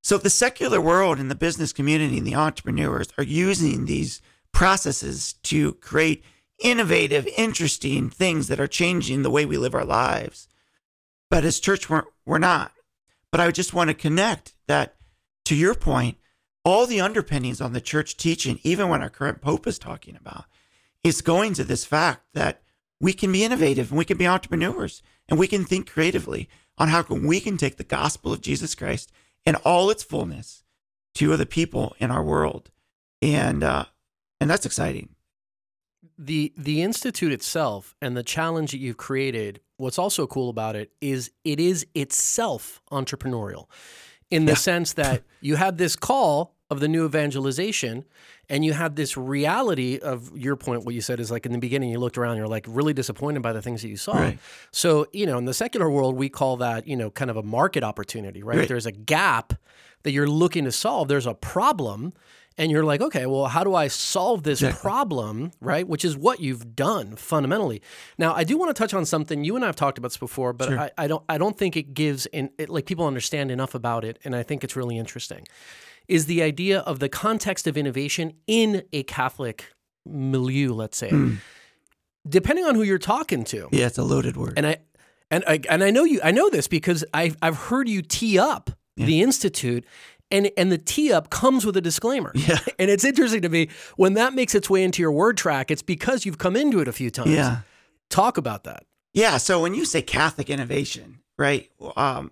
[0.01, 4.21] So the secular world and the business community and the entrepreneurs are using these
[4.53, 6.23] processes to create
[6.63, 10.47] innovative, interesting things that are changing the way we live our lives.
[11.29, 12.71] But as church, we're, we're not.
[13.31, 14.95] But I just want to connect that
[15.45, 16.17] to your point,
[16.65, 20.45] all the underpinnings on the church teaching, even when our current pope is talking about,
[21.03, 22.61] is going to this fact that
[23.01, 26.89] we can be innovative and we can be entrepreneurs and we can think creatively on
[26.89, 29.11] how we can take the gospel of Jesus Christ
[29.45, 30.63] in all its fullness
[31.15, 32.71] to other people in our world.
[33.21, 33.85] And, uh,
[34.39, 35.09] and that's exciting.
[36.17, 40.91] the the institute itself and the challenge that you've created what's also cool about it
[41.01, 43.65] is it is itself entrepreneurial
[44.29, 44.57] in the Yeah.
[44.57, 48.05] sense that you had this call of the new evangelization
[48.49, 51.57] and you had this reality of your point what you said is like in the
[51.57, 54.39] beginning you looked around you're like really disappointed by the things that you saw Right.
[54.71, 57.43] so you know in the secular world we call that you know kind of a
[57.43, 58.67] market opportunity right, Right.
[58.67, 59.53] there's a gap
[60.03, 62.13] that you're looking to solve there's a problem
[62.57, 64.81] and you're like okay well how do i solve this Exactly.
[64.81, 67.81] problem right which is what you've done fundamentally
[68.17, 70.53] now i do want to touch on something you and i've talked about this before
[70.53, 70.79] but Sure.
[70.79, 74.19] I, I don't i don't think it gives in like people understand enough about it
[74.23, 75.45] and i think it's really interesting
[76.09, 79.65] is the idea of the context of innovation in a catholic
[80.05, 81.37] milieu let's say Mm.
[82.27, 84.53] depending on who you're talking to Yeah, it's a loaded word.
[84.57, 84.77] and I
[85.31, 88.39] and I and I know you I know this because I've I've heard you tee
[88.39, 89.85] up the institute
[90.31, 92.31] and and the tee up comes with a disclaimer.
[92.35, 92.59] Yeah.
[92.79, 95.81] And it's interesting to me when that makes its way into your word track, it's
[95.83, 97.31] because you've come into it a few times.
[97.31, 97.59] yeah.
[98.09, 98.83] Talk about that.
[99.13, 99.37] Yeah.
[99.37, 101.69] So when you say Catholic innovation, right?
[101.95, 102.31] Um,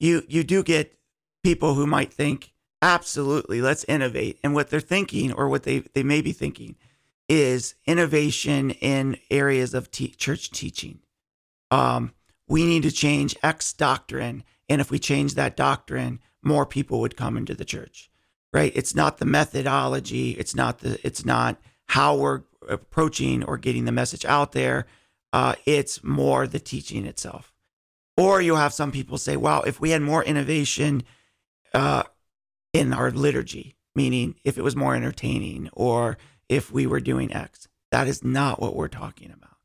[0.00, 0.96] you you do get
[1.42, 6.02] people who might think, absolutely, let's innovate, and what they're thinking, or what they they
[6.02, 6.76] may be thinking,
[7.28, 11.00] is innovation in areas of te- church teaching.
[11.70, 12.12] Um,
[12.48, 17.16] we need to change X doctrine, and if we change that doctrine, more people would
[17.16, 18.10] come into the church.
[18.52, 18.72] Right?
[18.74, 20.30] It's not the methodology.
[20.32, 20.98] It's not the.
[21.06, 24.86] It's not how we're approaching or getting the message out there
[25.32, 27.52] uh, it's more the teaching itself.
[28.16, 31.02] Or you'll have some people say, well, if we had more innovation
[31.74, 32.04] uh,
[32.78, 36.16] in our liturgy, meaning if it was more entertaining or
[36.48, 39.56] if we were doing X, that is not what we're talking about.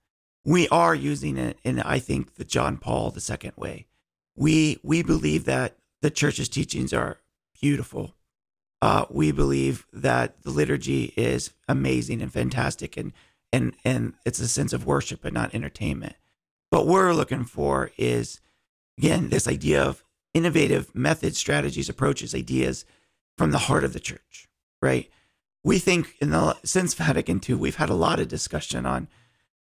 [0.44, 3.86] We are using it in, I think, the John Paul II way.
[4.36, 7.20] We, we believe that the church's teachings are
[7.62, 8.16] beautiful.
[8.82, 13.14] Uh, we believe that the liturgy is amazing and fantastic and
[13.54, 16.16] and and it's a sense of worship and not entertainment.
[16.72, 18.42] What we're looking for is
[18.98, 22.84] again this idea of innovative methods, strategies, approaches, ideas
[23.38, 24.48] from the heart of the church,
[24.82, 25.10] right?
[25.64, 29.08] We think in the since Vatican II, we've had a lot of discussion on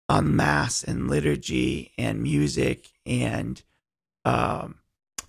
[0.08, 3.62] on mass and liturgy and music and
[4.24, 4.76] um,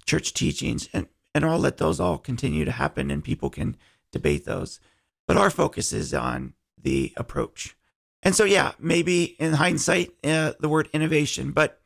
[0.05, 3.77] church teachings, and and I'll let those all continue to happen, and people can
[4.11, 4.79] debate those.
[5.27, 7.75] But our focus is on the approach.
[8.21, 11.81] And so, yeah, maybe in hindsight, uh, the word innovation, but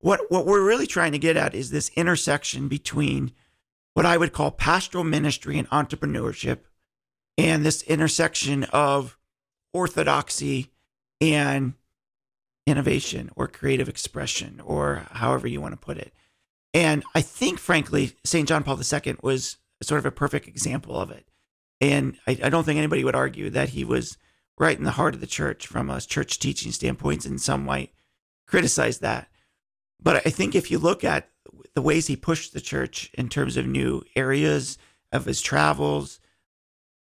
[0.00, 3.32] what what we're really trying to get at is this intersection between
[3.96, 6.58] what I would call pastoral ministry and entrepreneurship,
[7.38, 9.16] and this intersection of
[9.72, 10.70] orthodoxy
[11.18, 11.72] and
[12.66, 16.12] innovation or creative expression, or however you want to put it.
[16.74, 18.46] And I think, frankly, St.
[18.46, 21.26] John Paul II was sort of a perfect example of it.
[21.80, 24.18] And I, I don't think anybody would argue that he was
[24.58, 27.94] right in the heart of the church from a church teaching standpoint, and some might
[28.46, 29.28] criticize that.
[30.02, 31.30] But I think if you look at
[31.76, 34.78] the ways he pushed the church in terms of new areas
[35.12, 36.18] of his travels,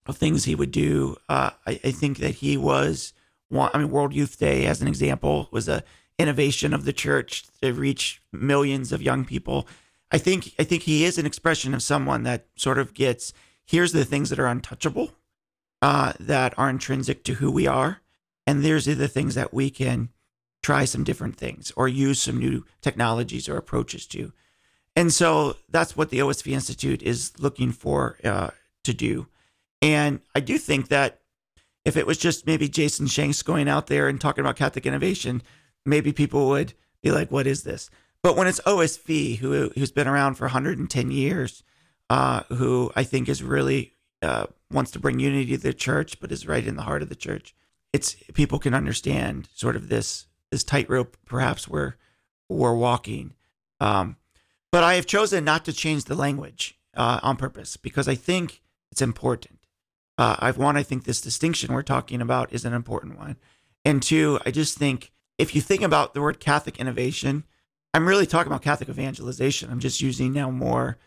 [0.06, 3.12] of things he would do, uh, I, I think that he was.
[3.54, 5.84] I mean, World Youth Day, as an example, was a
[6.18, 9.68] innovation of the church to reach millions of young people.
[10.10, 13.34] I think I think he is an expression of someone that sort of gets
[13.66, 15.10] here's the things that are untouchable,
[15.82, 18.00] uh, that are intrinsic to who we are,
[18.46, 20.08] and there's the things that we can
[20.62, 24.32] try some different things or use some new technologies or approaches to.
[24.94, 28.50] And so that's what the OSV Institute is looking for uh,
[28.84, 29.26] to do.
[29.80, 31.20] And I do think that
[31.84, 35.42] if it was just maybe Jason Shanks going out there and talking about Catholic innovation,
[35.84, 37.90] maybe people would be like, "What is this?"
[38.22, 41.64] But when it's OSV, who who's been around for 110 years,
[42.08, 46.30] uh, who I think is really uh, wants to bring unity to the church, but
[46.30, 47.54] is right in the heart of the church,
[47.92, 51.94] it's people can understand sort of this this tightrope, perhaps we're
[52.48, 53.34] we're walking.
[53.80, 54.16] Um,
[54.72, 58.62] but I have chosen not to change the language uh, on purpose because I think
[58.90, 59.60] it's important.
[60.18, 63.36] Uh, I've one, I think this distinction we're talking about is an important one,
[63.84, 67.44] and two, I just think if you think about the word Catholic innovation,
[67.94, 69.70] I'm really talking about Catholic evangelization.
[69.70, 70.98] I'm just using now more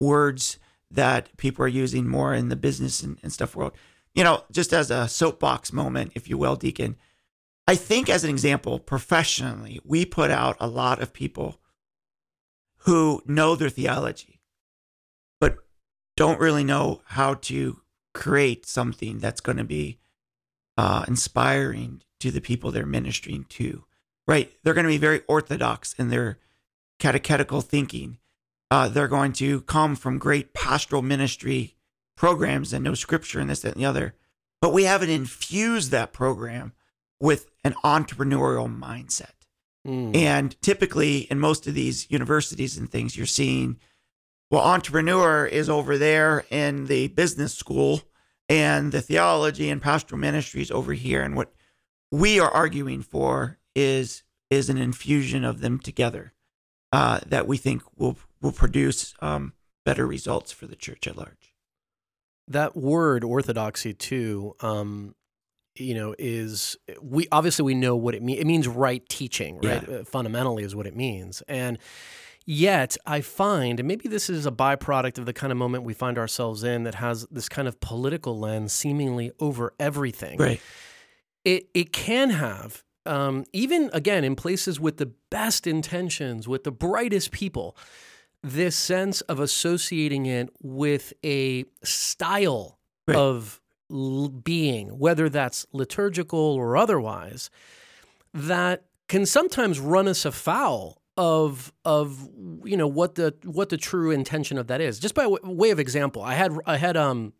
[0.00, 0.58] words
[0.90, 3.72] that people are using more in the business and, and stuff world.
[4.14, 6.96] You know, just as a soapbox moment, if you will, Deacon,
[7.66, 11.58] I think as an example, professionally, we put out a lot of people
[12.84, 14.40] who know their theology,
[15.40, 15.58] but
[16.16, 17.80] don't really know how to
[18.12, 19.98] create something that's going to be
[20.76, 23.84] uh, inspiring to the people they're ministering to.
[24.26, 24.52] Right?
[24.62, 26.38] They're going to be very orthodox in their
[26.98, 28.18] catechetical thinking.
[28.70, 31.76] Uh, they're going to come from great pastoral ministry
[32.16, 34.14] programs and know scripture and this, that, and the other.
[34.60, 36.72] But we haven't infused that program
[37.20, 39.43] with an entrepreneurial mindset.
[39.86, 40.16] Mm.
[40.16, 43.78] And typically, in most of these universities and things, you're seeing,
[44.50, 48.02] well, entrepreneur is over there in the business school,
[48.48, 51.22] and the theology and pastoral ministries over here.
[51.22, 51.52] And what
[52.10, 56.32] we are arguing for is is an infusion of them together
[56.92, 59.52] uh, that we think will will produce um,
[59.84, 61.54] better results for the church at large.
[62.46, 65.14] that word orthodoxy too um
[65.76, 69.88] you know is we obviously we know what it means it means right teaching right
[69.88, 71.78] Uh, fundamentally is what it means and
[72.46, 75.94] yet i find and maybe this is a byproduct of the kind of moment we
[75.94, 80.60] find ourselves in that has this kind of political lens seemingly over everything Right.
[81.44, 86.70] it it can have um, even again in places with the best intentions with the
[86.72, 87.76] brightest people
[88.42, 93.16] this sense of associating it with a style Right.
[93.18, 93.60] of
[94.42, 97.50] being whether that's liturgical or otherwise
[98.32, 102.28] that can sometimes run us afoul of of
[102.64, 105.70] you know what the what the true intention of that is just by w- way
[105.70, 107.32] of example i had i had um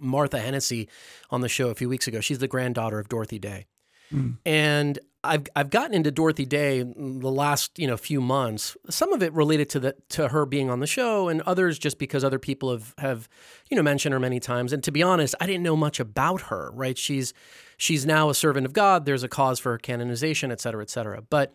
[0.00, 0.88] Martha Hennessy
[1.30, 2.20] on the show a few weeks ago.
[2.20, 3.66] She's the granddaughter of Dorothy Day.
[4.12, 4.38] Mm.
[4.44, 8.76] And I've I've gotten into Dorothy Day the last, you know, few months.
[8.90, 11.98] Some of it related to the to her being on the show and others just
[11.98, 13.28] because other people have have,
[13.70, 14.72] you know, mentioned her many times.
[14.72, 16.96] And to be honest, I didn't know much about her, right?
[16.96, 17.32] She's
[17.76, 19.06] she's now a servant of God.
[19.06, 21.22] There's a cause for her canonization, et cetera, et cetera.
[21.22, 21.54] But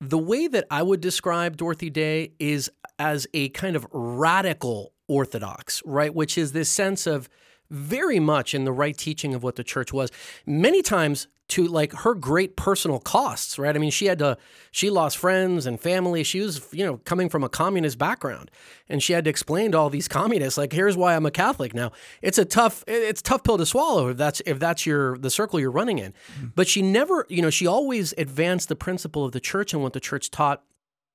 [0.00, 5.82] the way that I would describe Dorothy Day is as a kind of radical orthodox,
[5.84, 6.14] right?
[6.14, 7.28] Which is this sense of
[7.72, 10.10] very much in the right teaching of what the church was.
[10.46, 13.74] Many times to like her great personal costs, right?
[13.74, 14.38] I mean, she had to,
[14.70, 16.22] she lost friends and family.
[16.22, 18.50] She was, you know, coming from a communist background
[18.88, 21.74] and she had to explain to all these communists, like, here's why I'm a Catholic
[21.74, 21.92] now.
[22.22, 25.30] It's a tough, it's a tough pill to swallow if that's, if that's your, the
[25.30, 26.12] circle you're running in.
[26.12, 26.46] Mm-hmm.
[26.54, 29.92] But she never, you know, she always advanced the principle of the church and what
[29.92, 30.62] the church taught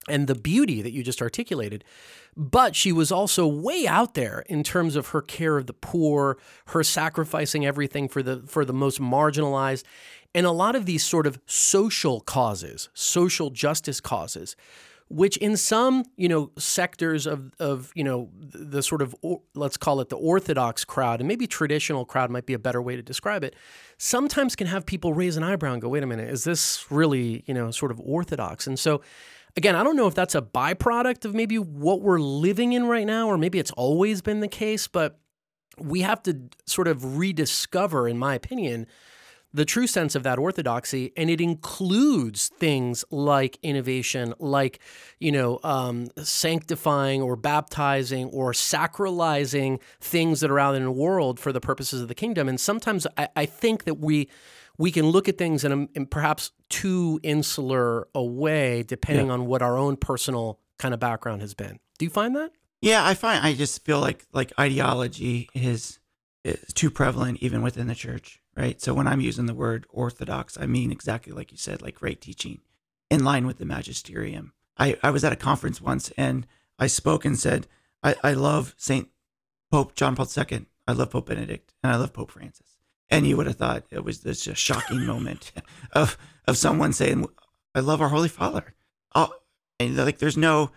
[0.07, 1.83] and the beauty that you just articulated.
[2.36, 6.38] But she was also way out there in terms of her care of the poor,
[6.67, 9.83] her sacrificing everything for the for the most marginalized,
[10.36, 14.55] and a lot of these sort of social causes, social justice causes,
[15.10, 19.15] which in some you know sectors of of you know the, sort of
[19.55, 22.95] let's call it the orthodox crowd and maybe traditional crowd might be a better way
[22.95, 23.55] to describe it
[23.97, 27.43] sometimes can have people raise an eyebrow and go wait a minute is this really
[27.47, 29.01] you know sort of orthodox and so
[29.57, 33.05] again, I don't know if that's a byproduct of maybe what we're living in right
[33.05, 35.19] now, or maybe it's always been the case, but
[35.79, 38.87] we have to sort of rediscover, in my opinion,
[39.53, 44.79] the true sense of that orthodoxy, and it includes things like innovation, like
[45.19, 51.39] you know, um, sanctifying or baptizing or sacralizing things that are out in the world
[51.39, 52.47] for the purposes of the kingdom.
[52.47, 54.29] And sometimes I, I think that we
[54.77, 59.33] we can look at things in, a, in perhaps too insular a way, depending Yeah.
[59.33, 61.79] on what our own personal kind of background has been.
[61.97, 62.51] Do you find that?
[62.81, 65.97] Yeah, I find I just feel like like ideology is
[66.43, 68.79] is too prevalent even within the church, right?
[68.79, 72.21] So when I'm using the word orthodox, I mean exactly like you said, like right
[72.21, 72.59] teaching,
[73.09, 74.53] in line with the magisterium.
[74.77, 76.45] I, I was at a conference once and
[76.77, 77.65] I spoke and said,
[78.03, 79.09] I, I love Saint
[79.71, 82.66] Pope John Paul II, I love Pope Benedict, and I love Pope Francis.
[83.09, 85.51] And you would have thought it was this just shocking moment
[85.93, 86.17] of
[86.47, 87.25] of someone saying,
[87.75, 88.73] I love our Holy Father.
[89.15, 89.33] Oh,
[89.79, 90.71] and like there's no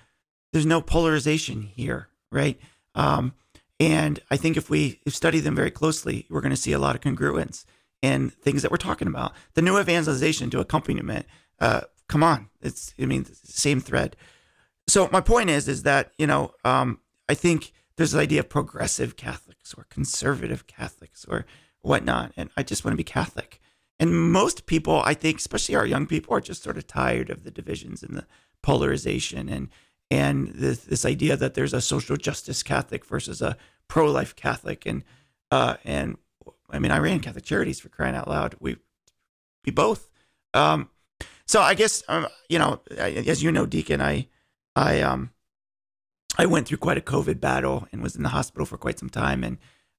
[0.52, 2.58] there's no polarization here, right?
[2.94, 3.34] Um,
[3.78, 6.94] and I think if we study them very closely, we're going to see a lot
[6.94, 7.64] of congruence
[8.02, 9.32] in things that we're talking about.
[9.54, 11.26] The new evangelization to accompaniment.
[11.58, 14.16] Uh, come on, it's I mean same thread.
[14.88, 18.48] So my point is, is that you know um, I think there's the idea of
[18.48, 21.46] progressive Catholics or conservative Catholics or
[21.82, 23.60] whatnot, and I just want to be Catholic.
[23.98, 27.44] And most people, I think, especially our young people, are just sort of tired of
[27.44, 28.26] the divisions and the
[28.62, 29.68] polarization and
[30.10, 35.04] and this, this idea that there's a social justice Catholic versus a pro-life Catholic, and
[35.50, 36.16] uh, and
[36.70, 38.56] I mean, I ran Catholic Charities for crying out loud.
[38.58, 38.76] We
[39.64, 40.10] we both.
[40.52, 40.90] Um,
[41.46, 44.26] so I guess um, you know, I- as you know, Deacon, I
[44.74, 45.30] I um
[46.38, 49.10] I went through quite a COVID battle and was in the hospital for quite some
[49.10, 49.58] time, and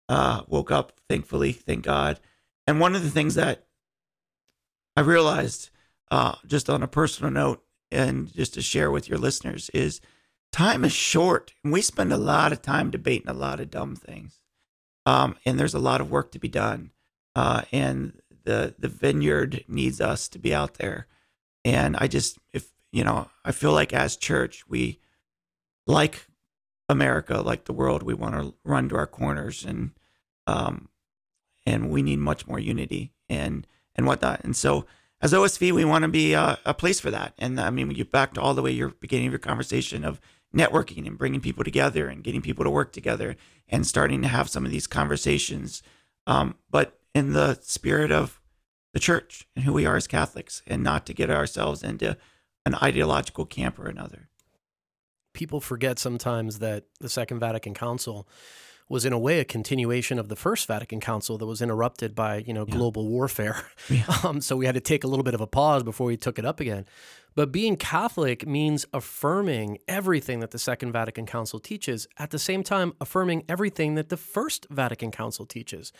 [0.09, 2.19] uh, woke up thankfully, thank God.
[2.67, 3.65] And one of the things that
[4.95, 5.69] I realized,
[6.09, 10.01] uh, just on a personal note, and just to share with your listeners, is
[10.51, 14.41] time is short, we spend a lot of time debating a lot of dumb things.
[15.05, 16.91] Um, and there's a lot of work to be done,
[17.35, 21.07] uh, and the the vineyard needs us to be out there.
[21.65, 24.99] And I just, if you know, I feel like as church, we
[25.87, 26.27] like
[26.91, 29.91] America, like the world, we want to run to our corners, and
[30.45, 30.89] um,
[31.65, 33.13] and we need much more unity.
[33.29, 33.65] And
[33.95, 34.43] and whatnot.
[34.43, 34.85] And so
[35.21, 37.33] as OSV, we want to be a, a place for that.
[37.37, 40.19] And I mean, you back to all the way your beginning of your conversation of
[40.55, 43.35] networking and bringing people together and getting people to work together
[43.69, 45.81] and starting to have some of these conversations.
[46.27, 48.41] Um, but in the spirit of
[48.93, 52.17] the church and who we are as Catholics and not to get ourselves into
[52.65, 54.29] an ideological camp or another.
[55.33, 58.27] People forget sometimes that the Second Vatican Council
[58.89, 62.37] was in a way a continuation of the First Vatican Council that was interrupted by
[62.39, 62.75] you know yeah.
[62.75, 63.65] global warfare.
[63.89, 64.03] Yeah.
[64.23, 66.37] Um, so we had to take a little bit of a pause before we took
[66.37, 66.85] it up again.
[67.33, 72.63] But being Catholic means affirming everything that the Second Vatican Council teaches, at the same
[72.63, 75.93] time, affirming everything that the First Vatican Council teaches.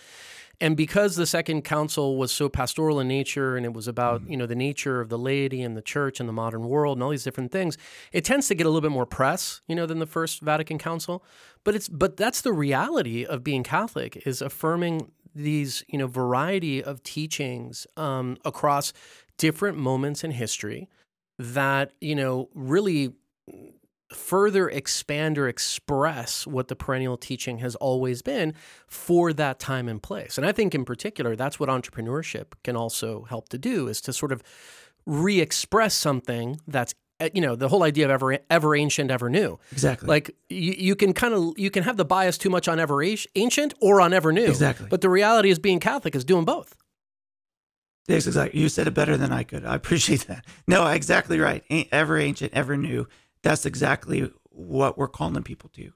[0.59, 4.31] And because the Second Council was so pastoral in nature and it was about, mm-hmm.
[4.31, 7.03] you know, the nature of the laity and the church and the modern world and
[7.03, 7.77] all these different things,
[8.11, 10.77] it tends to get a little bit more press, you know, than the First Vatican
[10.77, 11.23] Council.
[11.63, 16.83] But it's but that's the reality of being Catholic is affirming these, you know, variety
[16.83, 18.91] of teachings um, across
[19.37, 20.89] different moments in history
[21.41, 23.13] that, you know, really
[24.13, 28.53] further expand or express what the perennial teaching has always been
[28.87, 30.37] for that time and place.
[30.37, 34.13] And I think in particular, that's what entrepreneurship can also help to do is to
[34.13, 34.43] sort of
[35.05, 39.57] re-express something that's eh, you know the whole idea of ever ever ancient ever new.
[39.71, 40.07] Exactly.
[40.07, 43.01] Like you, you can kind of you can have the bias too much on ever
[43.35, 44.45] ancient or on ever new.
[44.45, 44.87] Exactly.
[44.89, 46.75] But the reality is being catholic is doing both
[48.07, 48.59] Exactly.
[48.59, 49.65] You said it better than I could.
[49.65, 50.45] I appreciate that.
[50.67, 51.63] No, exactly right.
[51.91, 53.07] Ever ancient, ever new.
[53.43, 55.93] That's exactly what we're calling people to.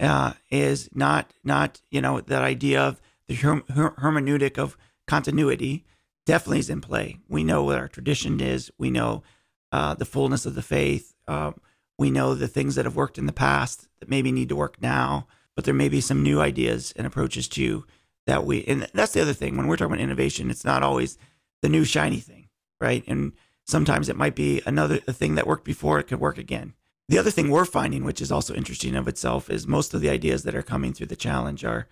[0.00, 4.76] Uh, is not not you know that idea of the her- her- hermeneutic of
[5.08, 5.84] continuity
[6.24, 7.18] definitely is in play.
[7.28, 8.70] We know what our tradition is.
[8.78, 9.24] We know
[9.72, 11.14] uh, the fullness of the faith.
[11.26, 11.60] Um,
[11.98, 14.80] we know the things that have worked in the past that maybe need to work
[14.80, 15.26] now.
[15.56, 17.84] But there may be some new ideas and approaches too
[18.26, 18.64] that we.
[18.66, 20.48] And that's the other thing when we're talking about innovation.
[20.50, 21.18] It's not always
[21.62, 22.48] the new shiny thing,
[22.80, 23.04] right?
[23.06, 23.32] And
[23.66, 26.74] sometimes it might be another a thing that worked before, it could work again.
[27.08, 30.10] The other thing we're finding, which is also interesting of itself, is most of the
[30.10, 31.86] ideas that are coming through the challenge are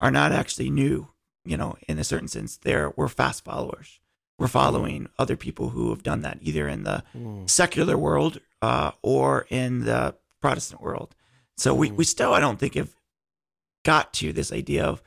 [0.00, 1.08] are not actually new,
[1.44, 2.56] you know, in a certain sense.
[2.56, 4.00] They're we're fast followers.
[4.38, 7.50] We're following other people who have done that either in the mm.
[7.50, 11.16] secular world uh, or in the Protestant world.
[11.56, 11.78] So mm.
[11.78, 12.94] we, we still, I don't think, have
[13.84, 15.02] got to this idea of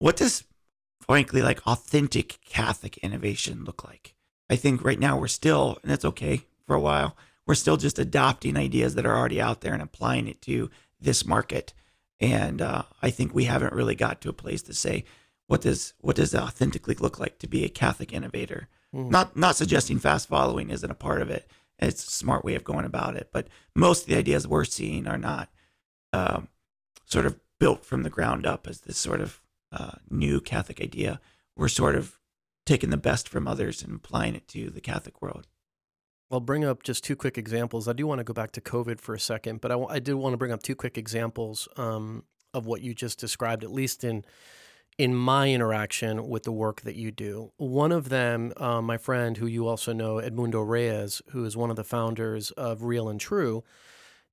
[0.00, 0.44] what does
[1.08, 4.14] frankly like authentic Catholic innovation look like?
[4.50, 7.98] I think right now we're still, and that's okay for a while, we're still just
[7.98, 11.72] adopting ideas that are already out there and applying it to this market.
[12.20, 15.04] And uh, I think we haven't really got to a place to say
[15.46, 18.68] what does what does it authentically look like to be a Catholic innovator.
[18.94, 19.10] Mm.
[19.10, 21.50] Not not suggesting fast following isn't a part of it.
[21.78, 25.06] It's a smart way of going about it, but most of the ideas we're seeing
[25.06, 25.48] are not
[26.12, 26.48] um,
[27.06, 29.40] sort of built from the ground up as this sort of
[29.72, 31.20] uh, new Catholic idea.
[31.56, 32.18] We're sort of
[32.66, 35.46] taking the best from others and applying it to the Catholic world.
[36.30, 37.88] I'll bring up just two quick examples.
[37.88, 40.34] I do want to go back to COVID for a second, but I did want
[40.34, 44.24] to bring up two quick examples um, of what you just described, at least in
[44.98, 47.52] in my interaction with the work that you do.
[47.56, 51.70] One of them, uh, my friend, who you also know, Edmundo Reyes, who is one
[51.70, 53.62] of the founders of Real and True,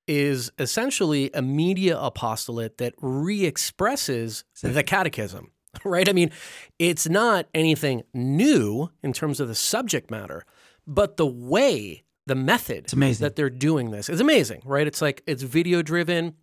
[0.08, 5.52] is essentially a media apostolate that re-expresses the catechism
[5.84, 6.08] right?
[6.08, 6.32] I mean
[6.80, 10.46] it's not anything new in terms of the subject matter
[10.88, 12.88] but the way the method
[13.20, 14.88] that they're doing this is amazing right?
[14.88, 16.36] It's like it's video driven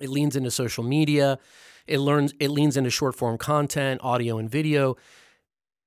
[0.00, 1.38] it leans into social media
[1.86, 4.96] it learns it leans into short form content audio and video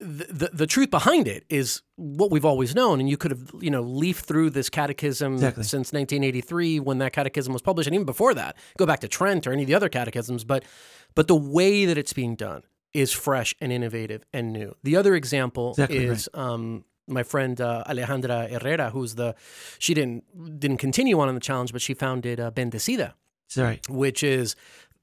[0.02, 3.70] the, the, truth behind it is what we've always known, and you could have you
[3.70, 5.64] know leafed through this catechism exactly.
[5.64, 9.46] since 1983 when that catechism was published, and even before that, go back to Trent
[9.46, 10.44] or any of the other catechisms.
[10.44, 10.66] But
[11.14, 14.76] but the way that it's being done is fresh and innovative and new.
[14.84, 16.44] The other example exactly is right.
[16.44, 19.36] um, my friend uh, Alejandra Herrera, who's the
[19.78, 23.14] she didn't didn't continue on in the challenge, but she founded uh, Bendecida,
[23.56, 23.88] right.
[23.88, 24.56] which is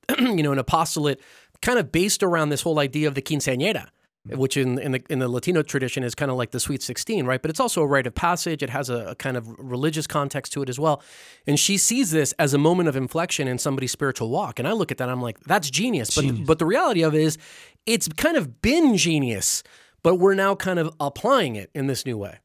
[0.19, 1.21] you know an apostolate
[1.63, 3.89] kind of based around this whole idea of the quinceañera
[4.37, 7.27] which in, in the in the Latino tradition is kind of like the Sweet 16,
[7.27, 7.41] right?
[7.41, 8.63] But it's also a rite of passage.
[8.63, 11.03] It has a, a, kind of religious context to it as well.
[11.47, 14.59] And she sees this as a moment of inflection in somebody's spiritual walk.
[14.59, 16.15] And I look at that, I'm like, that's genius.
[16.15, 16.47] But genius.
[16.47, 17.39] but the reality of it is,
[17.87, 19.63] it's kind of been genius,
[20.03, 22.39] but we're now kind of applying it in this new way.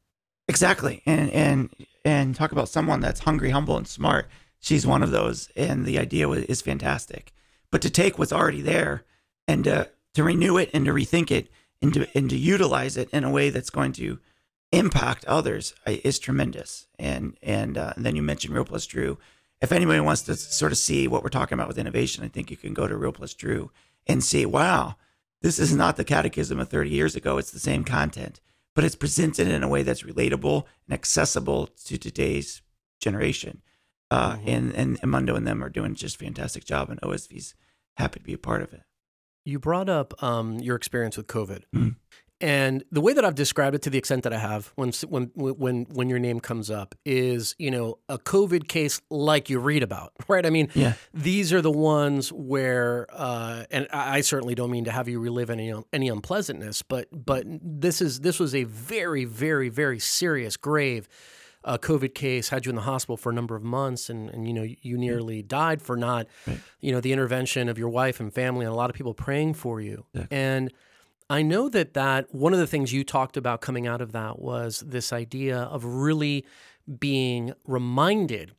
[0.48, 1.02] Exactly.
[1.06, 1.70] And and
[2.04, 4.28] and talk about someone that's hungry, humble, and smart.
[4.60, 7.32] She's one of those, and the idea is fantastic.
[7.70, 9.02] But to take what's already there
[9.48, 11.48] and to, to renew it and to rethink it
[11.84, 14.18] and to, and to utilize it in a way that's going to
[14.72, 16.86] impact others is tremendous.
[16.98, 19.18] And and, uh, and then you mentioned Real Plus True.
[19.60, 22.50] If anybody wants to sort of see what we're talking about with innovation, I think
[22.50, 23.70] you can go to Real Plus True
[24.06, 24.96] and see, wow,
[25.42, 27.38] this is not the catechism of 30 years ago.
[27.38, 28.40] It's the same content,
[28.74, 32.62] but it's presented in a way that's relatable and accessible to today's
[33.00, 33.62] generation.
[34.10, 34.46] Uh, Mhm.
[34.46, 37.54] and, and Edmundo and them are doing just a fantastic job, and OSV's
[37.96, 38.82] happy to be a part of it.
[39.44, 41.96] You brought up um, your experience with COVID, Mhm.
[42.40, 45.30] and the way that I've described it, to the extent that I have, when when
[45.34, 49.82] when when your name comes up, is you know a COVID case like you read
[49.82, 50.46] about, right?
[50.46, 50.94] I mean, Yeah.
[51.12, 55.20] these are the ones where, uh, and I I certainly don't mean to have you
[55.20, 60.56] relive any any unpleasantness, but but this is this was a very very very serious,
[60.56, 61.06] grave.
[61.64, 64.46] Uh, COVID case had you in the hospital for a number of months, and, and
[64.46, 66.60] you know you nearly died for not, Right.
[66.80, 69.54] you know, the intervention of your wife and family, and a lot of people praying
[69.54, 70.04] for you.
[70.14, 70.36] Exactly.
[70.36, 70.72] And
[71.30, 74.38] I know that that one of the things you talked about coming out of that
[74.40, 76.44] was this idea of really
[77.00, 78.52] being reminded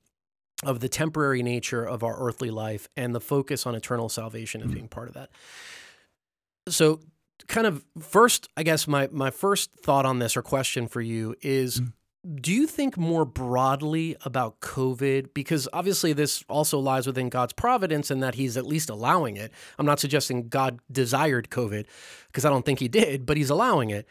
[0.64, 4.72] of the temporary nature of our earthly life and the focus on eternal salvation and
[4.72, 4.74] Mm.
[4.74, 5.30] being part of that.
[6.68, 7.02] So
[7.48, 11.36] kind of first, I guess my my first thought on this or question for you
[11.42, 11.94] is Mm.
[12.34, 15.34] Do you think more broadly about COVID?
[15.34, 19.52] Because obviously, this also lies within God's providence and that He's at least allowing it.
[19.78, 21.86] I'm not suggesting God desired COVID
[22.28, 24.08] because I don't think He did, but He's allowing it.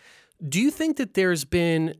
[0.47, 1.95] Do you think that there's been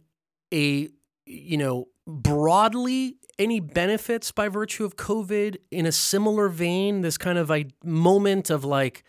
[0.53, 0.89] a,
[1.27, 7.01] you know, broadly any benefits by virtue of COVID in a similar vein?
[7.01, 9.03] This kind of a moment of like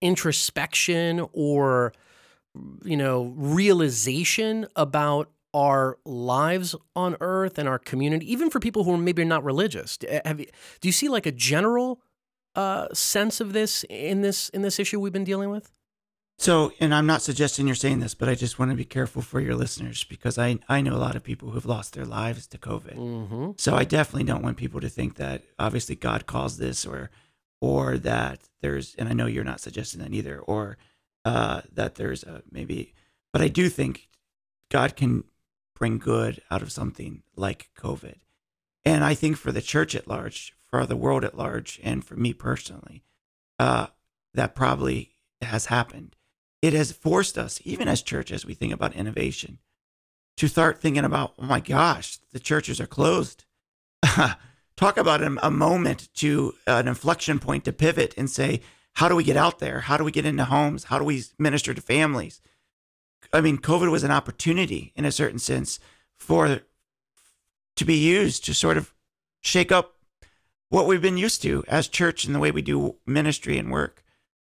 [0.00, 1.92] introspection or,
[2.84, 8.92] you know, realization about our lives on earth and our community, even for people who
[8.92, 9.98] are maybe not religious.
[10.24, 10.46] Have you,
[10.80, 12.02] do you see like a general
[12.54, 15.72] uh, sense of this in this in this issue we've been dealing with?
[16.36, 19.22] So, and I'm not suggesting you're saying this, but I just want to be careful
[19.22, 22.48] for your listeners because I, I know a lot of people who've lost their lives
[22.48, 22.96] to COVID.
[22.96, 23.50] Mm-hmm.
[23.56, 27.10] So I definitely don't want people to think that obviously God caused this or
[27.60, 30.76] or that there's and I know you're not suggesting that either or
[31.24, 32.94] uh, that there's a maybe
[33.32, 34.08] but I do think
[34.70, 35.24] God can
[35.74, 38.16] bring good out of something like COVID.
[38.84, 42.16] And I think for the church at large, for the world at large, and for
[42.16, 43.02] me personally,
[43.58, 43.88] uh,
[44.34, 46.16] that probably has happened.
[46.60, 49.58] It has forced us, even as church, as we think about innovation,
[50.36, 53.44] to start thinking about, oh my gosh, the churches are closed.
[54.76, 58.60] Talk about a, a moment to an inflection point to pivot and say,
[58.94, 59.80] how do we get out there?
[59.80, 60.84] How do we get into homes?
[60.84, 62.40] How do we minister to families?
[63.32, 65.78] I mean, COVID was an opportunity in a certain sense
[66.16, 66.60] for
[67.76, 68.94] to be used to sort of
[69.40, 69.96] shake up
[70.68, 74.02] what we've been used to as church and the way we do ministry and work.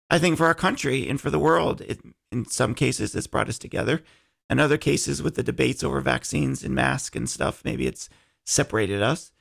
[0.09, 1.99] I think for our country and for the world, it,
[2.31, 4.03] in some cases, it's brought us together.
[4.49, 8.09] In other cases, with the debates over vaccines and masks and stuff, maybe it's
[8.45, 9.31] separated us.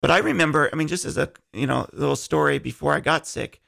[0.00, 3.26] But I remember, I mean, just as a you know little story before I got
[3.26, 3.60] sick,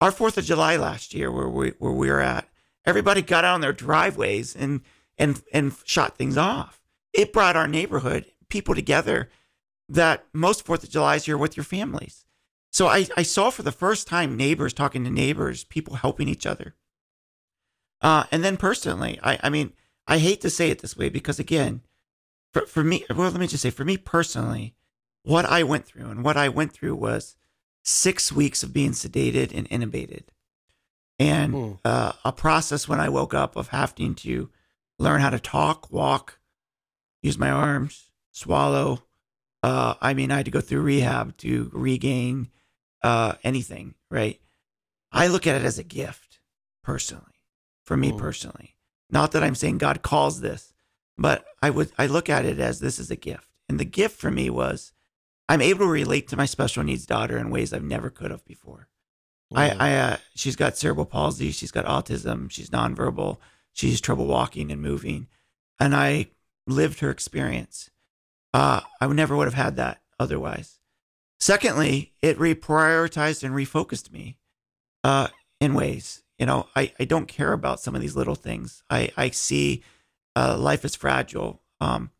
[0.00, 2.49] our Fourth of July last year, where we where we were at,
[2.84, 4.80] everybody got out on their driveways and
[5.18, 6.80] and and shot things off.
[7.12, 9.28] It brought our neighborhood people together
[9.88, 12.24] that most Fourth of July's you're with your families.
[12.72, 16.46] So I, I saw for the first time neighbors talking to neighbors, people helping each
[16.46, 16.76] other.
[18.00, 19.72] Uh, and then personally, I, I mean,
[20.06, 21.82] I hate to say it this way because again,
[22.52, 24.74] for, for me, well, let me just say, for me personally,
[25.22, 27.36] what I went through and what I went through was
[27.82, 30.24] six weeks of being sedated and intubated,
[31.20, 31.78] and Mm.
[31.84, 34.50] uh, a process when I woke up of having to
[34.98, 36.40] learn how to talk, walk,
[37.22, 39.04] use my arms, swallow.
[39.62, 42.48] Uh, I mean, I had to go through rehab to regain
[43.02, 44.40] uh, anything, right?
[45.12, 46.40] I look at it as a gift,
[46.82, 47.40] personally,
[47.84, 48.18] for me Mm.
[48.18, 48.76] personally.
[49.10, 50.72] Not that I'm saying God calls this,
[51.18, 54.18] but I would I look at it as this is a gift, and the gift
[54.20, 54.92] for me was
[55.48, 58.44] I'm able to relate to my special needs daughter in ways I've never could have
[58.44, 58.88] before.
[59.54, 63.38] I, I uh, she's got cerebral palsy, she's got autism, she's nonverbal,
[63.72, 65.26] she's trouble walking and moving,
[65.78, 66.28] and I
[66.66, 67.90] lived her experience.
[68.52, 70.78] Uh, I never would have had that otherwise.
[71.38, 74.36] Secondly, it reprioritized and refocused me
[75.02, 75.28] uh,
[75.60, 76.22] in ways.
[76.38, 78.82] You know, I, I don't care about some of these little things.
[78.90, 79.82] I, I see
[80.36, 81.62] uh, life is fragile.
[81.80, 82.10] Um,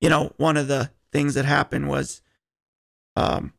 [0.00, 2.20] you know, one of the things that happened was
[3.16, 3.52] um,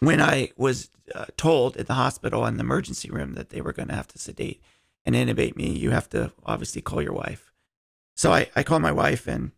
[0.00, 3.72] when I was uh, told at the hospital in the emergency room that they were
[3.72, 4.60] going to have to sedate
[5.04, 7.52] and intubate me, you have to obviously call your wife.
[8.16, 9.52] So I, I called my wife and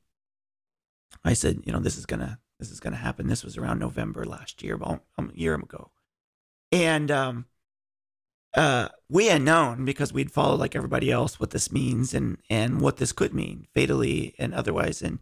[1.25, 3.27] I said, you know, this is gonna this is gonna happen.
[3.27, 5.91] This was around November last year, about a year ago,
[6.71, 7.47] and um,
[8.55, 12.81] uh, we had known because we'd followed like everybody else what this means and and
[12.81, 15.03] what this could mean fatally and otherwise.
[15.03, 15.19] And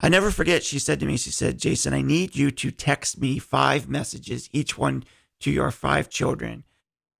[0.00, 0.64] I never forget.
[0.64, 4.48] She said to me, she said, Jason, I need you to text me five messages,
[4.52, 5.04] each one
[5.40, 6.64] to your five children,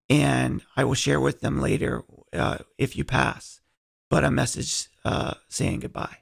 [0.09, 2.03] and I will share with them later
[2.33, 3.61] uh, if you pass.
[4.09, 6.17] But a message uh, saying goodbye.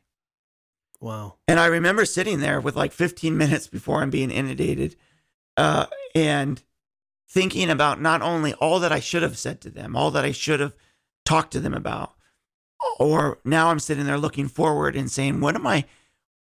[1.00, 1.36] Wow.
[1.48, 4.96] And I remember sitting there with like 15 minutes before I'm being intubated
[5.58, 6.62] uh, and
[7.30, 10.32] thinking about not only all that I should have said to them, all that I
[10.32, 10.74] should have
[11.26, 12.14] talked to them about,
[13.00, 15.86] or now I'm sitting there looking forward and saying, what am I,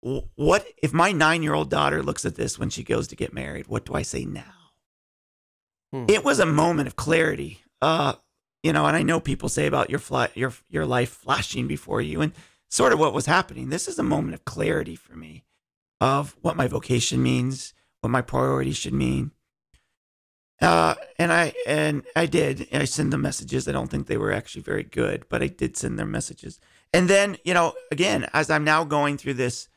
[0.01, 3.32] what if my nine year old daughter looks at this when she goes to get
[3.32, 3.66] married?
[3.66, 4.42] What do I say now?
[5.92, 6.05] Hmm.
[6.09, 7.62] It was a moment of clarity.
[7.82, 8.14] Uh,
[8.62, 12.01] you know, and I know people say about your fly, your your life flashing before
[12.01, 12.32] you, and
[12.68, 13.70] sort of what was happening.
[13.70, 15.44] This is a moment of clarity for me
[16.01, 19.32] of what my vocation means, what my priorities should mean.
[20.61, 22.68] Uh, and I and I did.
[22.72, 23.68] I send them messages.
[23.68, 26.61] I don't think they were actually very good, but I did send them messages.
[26.92, 29.68] And then, you know, again, as I'm now going through this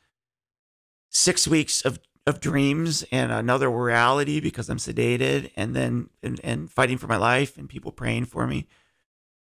[1.11, 6.71] six weeks of of dreams and another reality because I'm sedated, and then and, and
[6.71, 8.67] fighting for my life and people praying for me,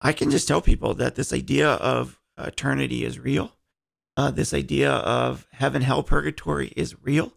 [0.02, 3.54] I can just tell people that this idea of eternity is real.
[4.16, 7.34] Uh, this idea of heaven, hell, purgatory is real.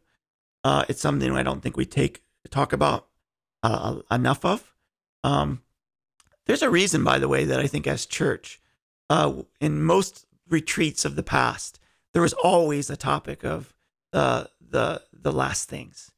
[0.64, 3.06] Uh, it's something I don't think we take talk about
[3.62, 4.74] uh, enough of.
[5.22, 5.62] Um,
[6.46, 8.60] there's a reason, by the way, that I think as church,
[9.08, 11.78] uh, in most retreats of the past,
[12.12, 13.72] there was always a topic of
[14.12, 16.10] uh, the the last things.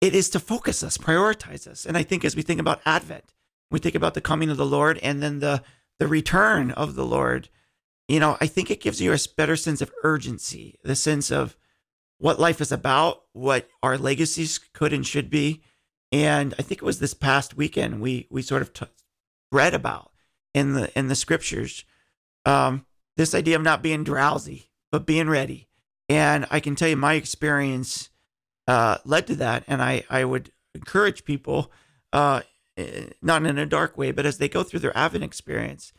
[0.00, 3.32] It is to focus us, prioritize us, and I think as we think about Advent,
[3.70, 5.62] we think about the coming of the Lord and then the
[5.98, 7.48] the return of the Lord
[8.08, 11.56] you know, I think it gives you a better sense of urgency, the sense of
[12.18, 15.62] what life is about, what our legacies could and should be.
[16.12, 18.86] And I think it was this past weekend we we sort of t-
[19.50, 20.12] read about
[20.54, 21.84] in the in the scriptures
[22.44, 25.68] um, this idea of not being drowsy but being ready.
[26.08, 28.10] And I can tell you my experience
[28.68, 31.72] uh, led to that, and I I would encourage people,
[32.12, 32.42] uh,
[32.76, 35.92] eh, not in a dark way, but as they go through their Advent experience,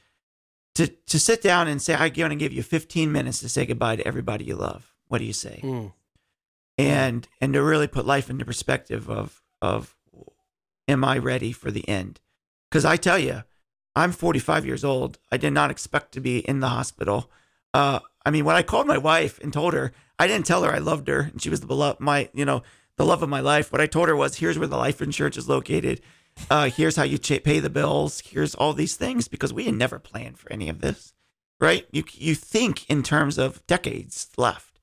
[0.75, 3.65] to to sit down and say, I'm going to give you 15 minutes to say
[3.65, 4.93] goodbye to everybody you love.
[5.07, 5.59] What do you say?
[5.63, 5.93] Mm.
[6.77, 9.95] And and to really put life into perspective of of
[10.87, 12.19] am I ready for the end?
[12.69, 13.43] Because I tell you,
[13.95, 15.19] I'm 45 years old.
[15.31, 17.31] I did not expect to be in the hospital.
[17.73, 20.73] Uh, I mean, when I called my wife and told her, I didn't tell her
[20.73, 22.61] I loved her and she was the beloved, my, you know,
[22.97, 23.71] the love of my life.
[23.71, 26.01] What I told her was, here's where the life insurance is located.
[26.49, 28.19] Uh, here's how you ch- pay the bills.
[28.19, 31.13] Here's all these things because we had never planned for any of this,
[31.61, 31.87] right?
[31.89, 34.81] You you think in terms of decades left,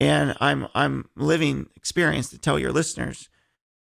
[0.00, 3.28] and I'm I'm living experience to tell your listeners,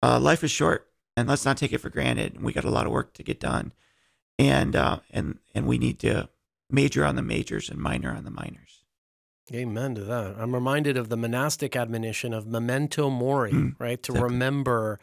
[0.02, 2.42] uh, life is short, and let's not take it for granted.
[2.42, 3.72] We got a lot of work to get done,
[4.38, 6.28] and uh, and and we need to
[6.68, 8.77] major on the majors and minor on the minors.
[9.54, 10.34] Amen to that.
[10.38, 14.02] I'm reminded of the monastic admonition of memento mori, Mm, right?
[14.02, 14.32] To exactly.
[14.32, 15.00] remember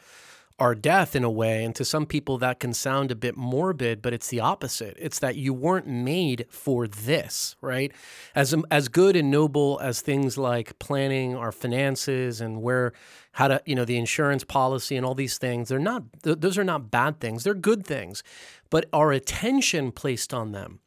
[0.58, 1.66] our death in a way.
[1.66, 4.96] And to some people, that can sound a bit morbid, but it's the opposite.
[5.00, 7.92] It's that you weren't made for this, right?
[8.36, 12.94] As, as good and noble as things like planning our finances and where,
[13.34, 16.58] how to, you know, the insurance policy and all these things, they're not, th- those
[16.58, 17.44] are not bad things.
[17.44, 18.24] They're good things.
[18.70, 20.80] But our attention placed on them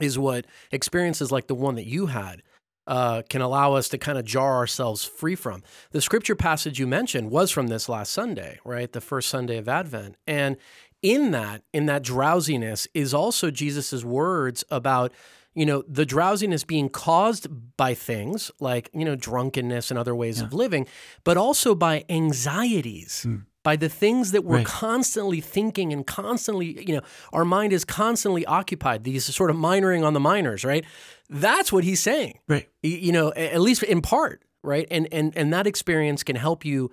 [0.00, 2.42] is what experiences like the one that you had
[2.86, 5.62] uh, can allow us to kind of jar ourselves free from.
[5.92, 8.90] The scripture passage you mentioned was from this last Sunday, right?
[8.90, 10.16] The first Sunday of Advent.
[10.26, 10.56] And
[11.00, 15.12] in that, in that drowsiness, is also Jesus's words about,
[15.54, 20.40] you know, the drowsiness being caused by things like, you know, drunkenness and other ways
[20.40, 20.86] of living,
[21.24, 23.26] but also by anxieties.
[23.64, 24.66] By the things that we're Right.
[24.66, 27.02] constantly thinking and constantly, you know,
[27.32, 30.84] our mind is constantly occupied, these sort of minoring on the minors, right?
[31.32, 32.38] That's what he's saying.
[32.48, 32.68] Right.
[32.82, 34.86] you know at least in part right?
[34.92, 36.90] And and and that experience can help you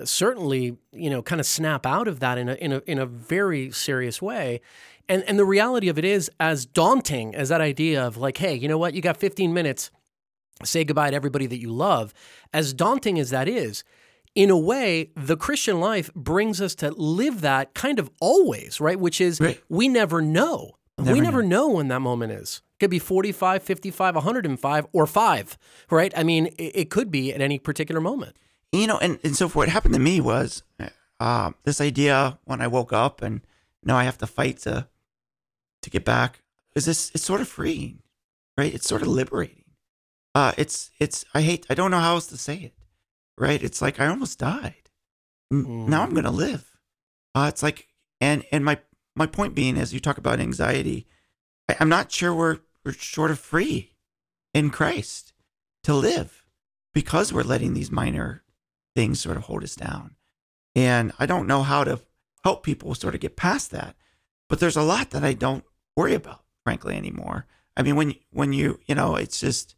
[0.00, 2.98] uh, certainly you know kind of snap out of that in a in a in
[2.98, 4.60] a very serious way.
[5.08, 8.54] And and the reality of it is as daunting as that idea of like hey
[8.54, 8.94] you know what?
[8.94, 9.90] You got 15 minutes
[10.64, 12.12] say goodbye to everybody that you love
[12.52, 13.84] as daunting as that is
[14.34, 18.98] in a way the christian life brings us to live that kind of always right?
[18.98, 19.62] Which is Right.
[19.68, 20.72] we never know.
[20.98, 25.58] We Never never know when that moment is could be 45 55 105 or 5
[25.90, 28.36] right i mean it, could be at any particular moment
[28.72, 30.62] you know, and, and so for what happened to me was
[31.20, 33.40] uh, this idea when I woke up and
[33.82, 34.88] now I have to fight to
[35.82, 36.42] to get back.
[36.74, 37.10] Is this?
[37.14, 38.02] It's sort of freeing,
[38.58, 38.74] right?
[38.74, 39.64] It's sort of liberating.
[40.34, 42.74] Uh, it's it's I hate I don't know how else to say it,
[43.38, 43.62] right?
[43.62, 44.90] It's like I almost died.
[45.50, 46.76] N- Now I'm gonna live.
[47.34, 47.88] Uh, it's like
[48.20, 48.78] and and my
[49.14, 51.06] my point being is you talk about anxiety.
[51.68, 53.96] I, I'm not sure we're we're sort of free
[54.54, 55.32] in Christ
[55.82, 56.44] to live
[56.94, 58.44] because we're letting these minor
[58.94, 60.14] things sort of hold us down.
[60.76, 62.00] And I don't know how to
[62.44, 63.96] help people sort of get past that.
[64.48, 65.64] But there's a lot that I don't
[65.96, 67.46] worry about, frankly, anymore.
[67.76, 69.74] I mean, when when you you know, it's just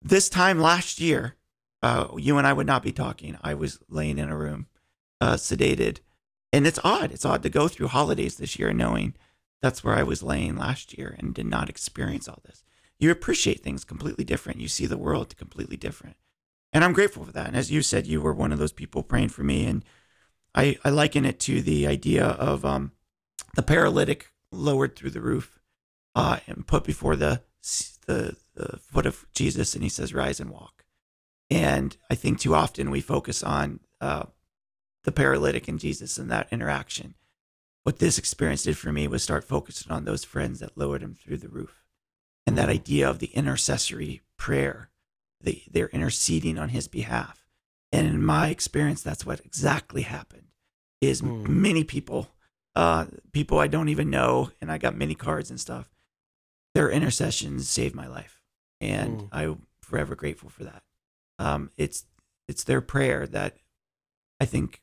[0.00, 1.34] this time last year,
[1.82, 3.36] uh, you and I would not be talking.
[3.42, 4.68] I was laying in a room,
[5.20, 5.98] uh, sedated,
[6.52, 7.10] and it's odd.
[7.10, 9.14] It's odd to go through holidays this year knowing
[9.64, 12.62] that's where I was laying last year and did not experience all this.
[12.98, 14.60] You appreciate things completely different.
[14.60, 16.16] You see the world completely different,
[16.70, 17.46] and I'm grateful for that.
[17.46, 19.82] And as you said, you were one of those people praying for me, and
[20.54, 22.92] I I liken it to the idea of um,
[23.56, 25.58] the paralytic lowered through the roof
[26.14, 27.40] uh, and put before the,
[28.06, 30.84] the the foot of Jesus, and he says, "Rise and walk."
[31.50, 34.24] And I think too often we focus on uh,
[35.04, 37.14] the paralytic and Jesus and that interaction.
[37.84, 41.14] What this experience did for me was start focusing on those friends that lowered him
[41.14, 41.84] through the roof,
[42.46, 44.90] and that idea of the intercessory prayer.
[45.40, 47.46] They, they're interceding on his behalf.
[47.92, 50.48] And in my experience, that's what exactly happened.
[51.02, 51.46] Is Mm.
[51.46, 52.30] many people,
[52.74, 55.90] uh, people I don't even know, and I got many cards and stuff.
[56.74, 58.42] Their intercessions saved my life,
[58.80, 59.28] and Mm.
[59.30, 60.82] I'm forever grateful for that.
[61.38, 62.06] Um, it's
[62.48, 63.58] it's their prayer that
[64.40, 64.82] I think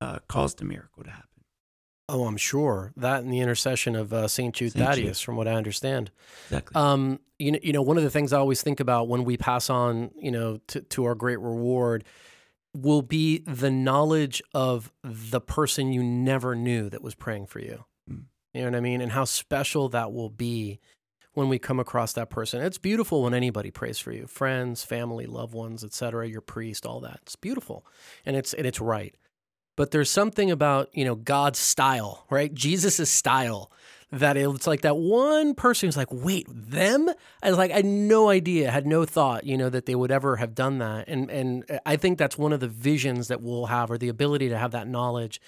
[0.00, 1.29] uh, caused a miracle to happen.
[2.12, 4.94] Oh, I'm sure that and the intercession of uh, Saint Jude Saint Jude.
[4.96, 6.10] Thaddeus, from what I understand.
[6.46, 6.74] Exactly.
[6.74, 9.36] Um, you know, you know, one of the things I always think about when we
[9.36, 12.04] pass on, you know, to, to our great reward,
[12.74, 17.84] will be the knowledge of the person you never knew that was praying for you.
[18.10, 18.24] Mm.
[18.54, 19.00] You know what I mean?
[19.00, 20.80] And how special that will be
[21.34, 22.62] when we come across that person.
[22.62, 26.28] It's beautiful when anybody prays for you, friends, family, loved ones, etc.
[26.28, 27.20] Your priest, all that.
[27.22, 27.86] It's beautiful,
[28.26, 29.14] and it's and it's right.
[29.80, 32.52] But there's something about you know God's style, right?
[32.52, 33.72] Jesus' style
[34.12, 37.08] that it's like that one person who's like, wait, them?
[37.42, 40.10] I was like, I had no idea, had no thought, you know, that they would
[40.10, 41.08] ever have done that.
[41.08, 44.50] And and I think that's one of the visions that we'll have, or the ability
[44.50, 45.40] to have that knowledge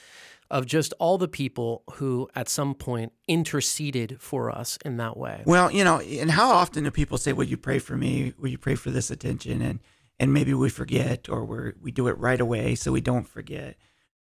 [0.50, 5.42] of just all the people who at some point interceded for us in that way.
[5.44, 8.32] Well, you know, and how often do people say, "Will you pray for me?
[8.38, 9.80] Will you pray for this attention?" And
[10.18, 13.76] and maybe we forget, or we we do it right away, so we don't forget.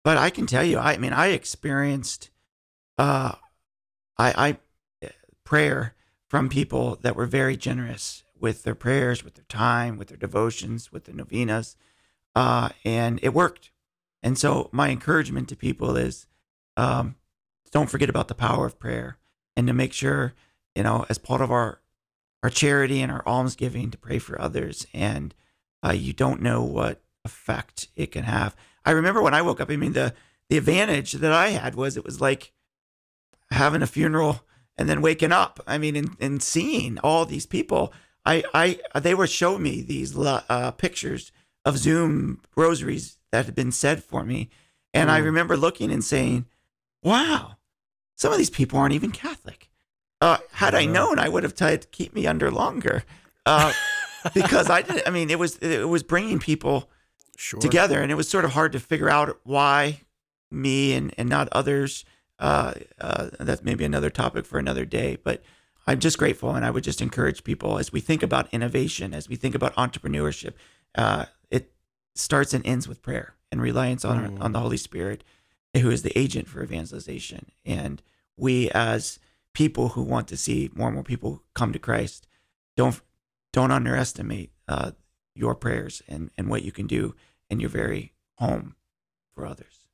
[0.05, 2.31] But I can tell you, I mean, I experienced,
[2.99, 3.33] uh,
[4.19, 4.59] I,
[5.03, 5.11] I
[5.45, 5.95] prayer
[6.29, 10.93] from people that were very generous with their prayers, with their time, with their devotions,
[10.93, 11.77] with their novenas,
[12.35, 13.71] uh, and it worked.
[14.23, 16.27] And so my encouragement to people is,
[16.77, 17.17] um,
[17.73, 19.19] don't forget about the power of prayer,
[19.57, 20.35] and to make sure
[20.75, 21.81] you know, as part of our
[22.43, 24.87] our charity and our almsgiving to pray for others.
[24.93, 25.35] And
[25.83, 28.55] uh, you don't know what effect it can have.
[28.85, 29.71] I remember when I woke up.
[29.71, 30.15] I mean, the
[30.49, 32.53] the advantage that I had was it was like
[33.51, 34.45] having a funeral
[34.77, 35.61] and then waking up.
[35.67, 37.93] I mean, and, and seeing all these people.
[38.27, 41.31] I I they were showing me these uh, pictures
[41.65, 44.49] of Zoom rosaries that had been said for me,
[44.93, 45.25] and I Mm.
[45.25, 46.47] remember looking and saying,
[47.03, 47.57] "Wow,
[48.17, 49.71] some of these people aren't even Catholic."
[50.21, 50.93] Uh, had I Yeah.
[50.93, 53.05] known, I would have tried to keep me under longer,
[53.45, 53.73] uh,
[54.33, 55.07] because I didn't.
[55.07, 56.89] I mean, it was it was bringing people
[57.37, 57.61] Sure.
[57.61, 60.01] together, and it was sort of hard to figure out why
[60.51, 62.05] me and and not others.
[62.39, 65.43] Uh, uh, that's maybe another topic for another day, but
[65.87, 69.29] I'm just grateful, and I would just encourage people as we think about innovation, as
[69.29, 70.55] we think about entrepreneurship.
[70.97, 71.73] Uh, it
[72.15, 74.41] starts and ends with prayer and reliance on Mm.
[74.43, 75.23] on the Holy Spirit,
[75.81, 78.03] who is the agent for evangelization, and
[78.37, 79.19] we as
[79.53, 82.27] people who want to see more and more people come to Christ,
[82.77, 83.01] don't
[83.53, 84.91] don't underestimate uh,
[85.35, 87.15] your prayers and and what you can do
[87.51, 88.77] in your very home
[89.35, 89.87] for others.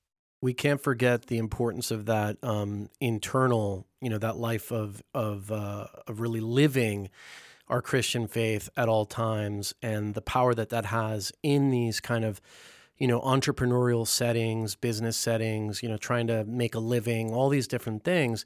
[0.43, 5.51] we can't forget the importance of that um, internal, you know, that life of of
[5.53, 7.11] uh, of really living
[7.69, 12.25] our Christian faith at all times, and the power that that has in these kind
[12.25, 12.41] of,
[12.99, 17.69] you know, entrepreneurial settings, business settings, you know, trying to make a living, all these
[17.69, 18.45] different things,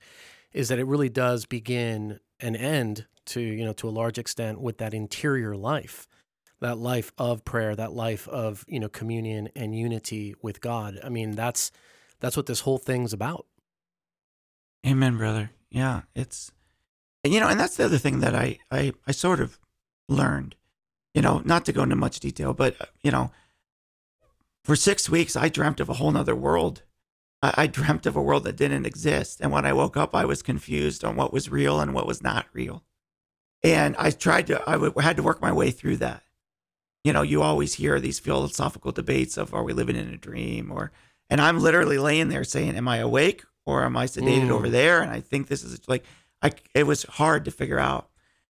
[0.52, 4.60] is that it really does begin and end to you know to a large extent
[4.60, 6.06] with that interior life
[6.64, 10.98] that life of prayer, that life of you know communion and unity with God.
[11.04, 11.70] I mean, that's
[12.20, 13.44] that's what this whole thing's about.
[14.86, 15.50] Amen, brother.
[15.70, 16.52] Yeah, it's
[17.22, 19.58] you know, and that's the other thing that I I I sort of
[20.08, 20.56] learned.
[21.12, 23.30] You know, not to go into much detail, but uh, you know,
[24.64, 26.82] for six weeks I dreamt of a whole nother world.
[27.42, 30.24] I, I dreamt of a world that didn't exist, and when I woke up, I
[30.24, 32.84] was confused on what was real and what was not real.
[33.62, 36.23] And I tried to, I w- had to work my way through that.
[37.04, 40.72] You know, you always hear these philosophical debates of, are we living in a dream?
[40.72, 40.90] Or,
[41.30, 44.50] and I'm literally laying there saying, am I awake or am I sedated Mm.
[44.50, 45.02] over there?
[45.02, 46.04] And I think this is like,
[46.42, 48.08] I, it was hard to figure out.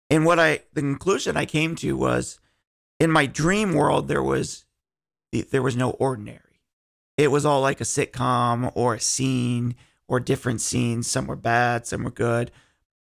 [0.10, 2.40] And what I, the conclusion I came to was
[3.00, 4.66] in my dream world, there was,
[5.52, 6.40] there was no ordinary.
[7.18, 9.76] It was all like a sitcom or a scene
[10.08, 11.08] or different scenes.
[11.08, 12.52] Some were bad, some were good.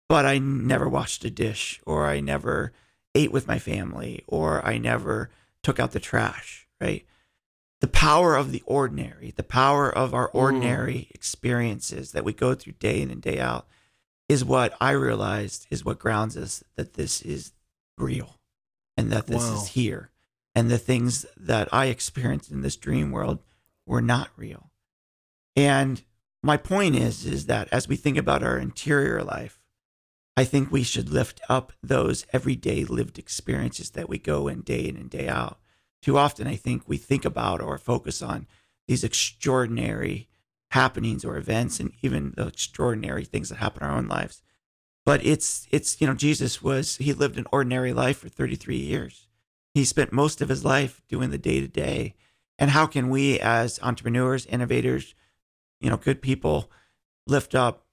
[0.07, 2.71] but I never washed a dish or I never
[3.15, 5.29] ate with my family or I never
[5.61, 7.05] took out the trash, right?
[7.81, 10.35] The power of the ordinary, the power of our mm.
[10.35, 13.67] ordinary experiences that we go through day in and day out
[14.29, 17.51] is what I realized is what grounds us that this is
[17.97, 18.39] real
[18.97, 19.55] and that this Wow.
[19.55, 20.09] is here.
[20.55, 23.39] And the things that I experienced in this dream world
[23.85, 24.71] were not real.
[25.55, 26.01] And
[26.41, 29.62] my point is is that as we think about our interior life,
[30.35, 34.87] I think we should lift up those everyday lived experiences that we go in day
[34.87, 35.59] in and day out.
[36.01, 38.47] Too often I think we think about or focus on
[38.87, 40.27] these extraordinary
[40.71, 44.41] happenings or events and even the extraordinary things that happen in our own lives.
[45.05, 49.27] But it's it's you know Jesus was he lived an ordinary life for 33 years.
[49.73, 52.15] He spent most of his life doing the day to day.
[52.59, 55.15] And how can we as entrepreneurs, innovators,
[55.79, 56.69] you know, good people
[57.25, 57.85] lift up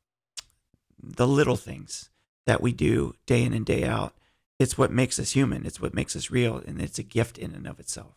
[1.02, 2.10] the little things
[2.46, 4.14] that we do day in and day out?
[4.58, 5.64] It's what makes us human.
[5.64, 8.16] It's what makes us real and it's a gift in and of itself.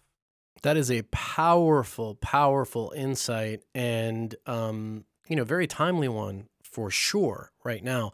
[0.62, 7.52] That is a powerful, powerful insight and, um, you know, very timely one for sure
[7.64, 8.12] right now.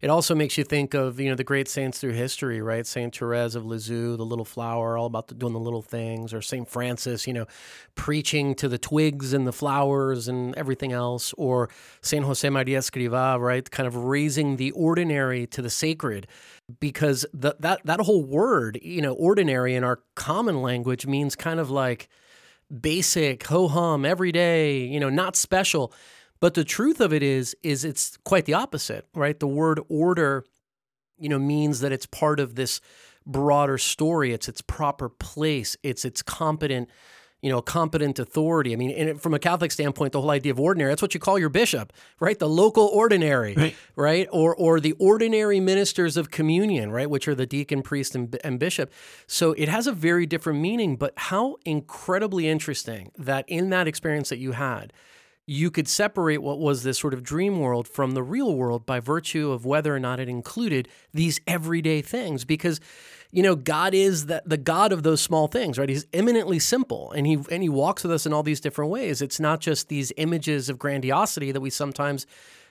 [0.00, 2.86] It also makes you think of, you know, the great saints through history, right?
[2.86, 6.42] Saint Therese of Lisieux, the little flower, all about the, doing the little things, or
[6.42, 7.46] Saint Francis, you know,
[7.94, 11.70] preaching to the twigs and the flowers and everything else, or
[12.02, 13.70] Saint Jose Maria Escrivá, right?
[13.70, 16.26] Kind of raising the ordinary to the sacred
[16.80, 21.60] because the, that that whole word, you know, ordinary in our common language means kind
[21.60, 22.08] of like
[22.70, 25.92] basic, ho hum, everyday, you know, not special.
[26.40, 29.38] But the truth of it is, is it's quite the opposite, right?
[29.38, 30.44] The word order,
[31.18, 32.80] you know, means that it's part of this
[33.26, 34.32] broader story.
[34.32, 35.76] It's its proper place.
[35.82, 36.88] It's its competent,
[37.42, 38.72] you know, competent authority.
[38.72, 41.20] I mean, and from a Catholic standpoint, the whole idea of ordinary, that's what you
[41.20, 42.38] call your bishop, right?
[42.38, 43.76] The local ordinary Right.
[43.94, 44.28] right?
[44.32, 48.58] Or or the ordinary ministers of communion, right, which are the deacon, priest, and, and
[48.58, 48.90] bishop.
[49.26, 50.96] So it has a very different meaning.
[50.96, 54.94] But how incredibly interesting that in that experience that you had,
[55.50, 59.00] you could separate what was this sort of dream world from the real world by
[59.00, 62.44] virtue of whether or not it included these everyday things.
[62.44, 62.80] Because
[63.32, 65.88] you know, God is the, the God of those small things, right?
[65.88, 69.20] He's eminently simple and he and he walks with us in all these different ways.
[69.20, 72.26] It's not just these images of grandiosity that we sometimes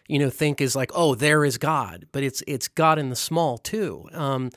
[0.07, 3.15] you know think is like oh there is god but it's it's god in the
[3.15, 4.49] small too um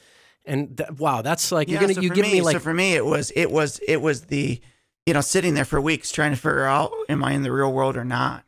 [0.47, 2.95] and th- wow that's like you're gonna so you give me, so like for me
[2.95, 4.63] it was it was it was the
[5.07, 7.73] you know sitting there for weeks trying to figure out am I in the real
[7.73, 8.45] world or not,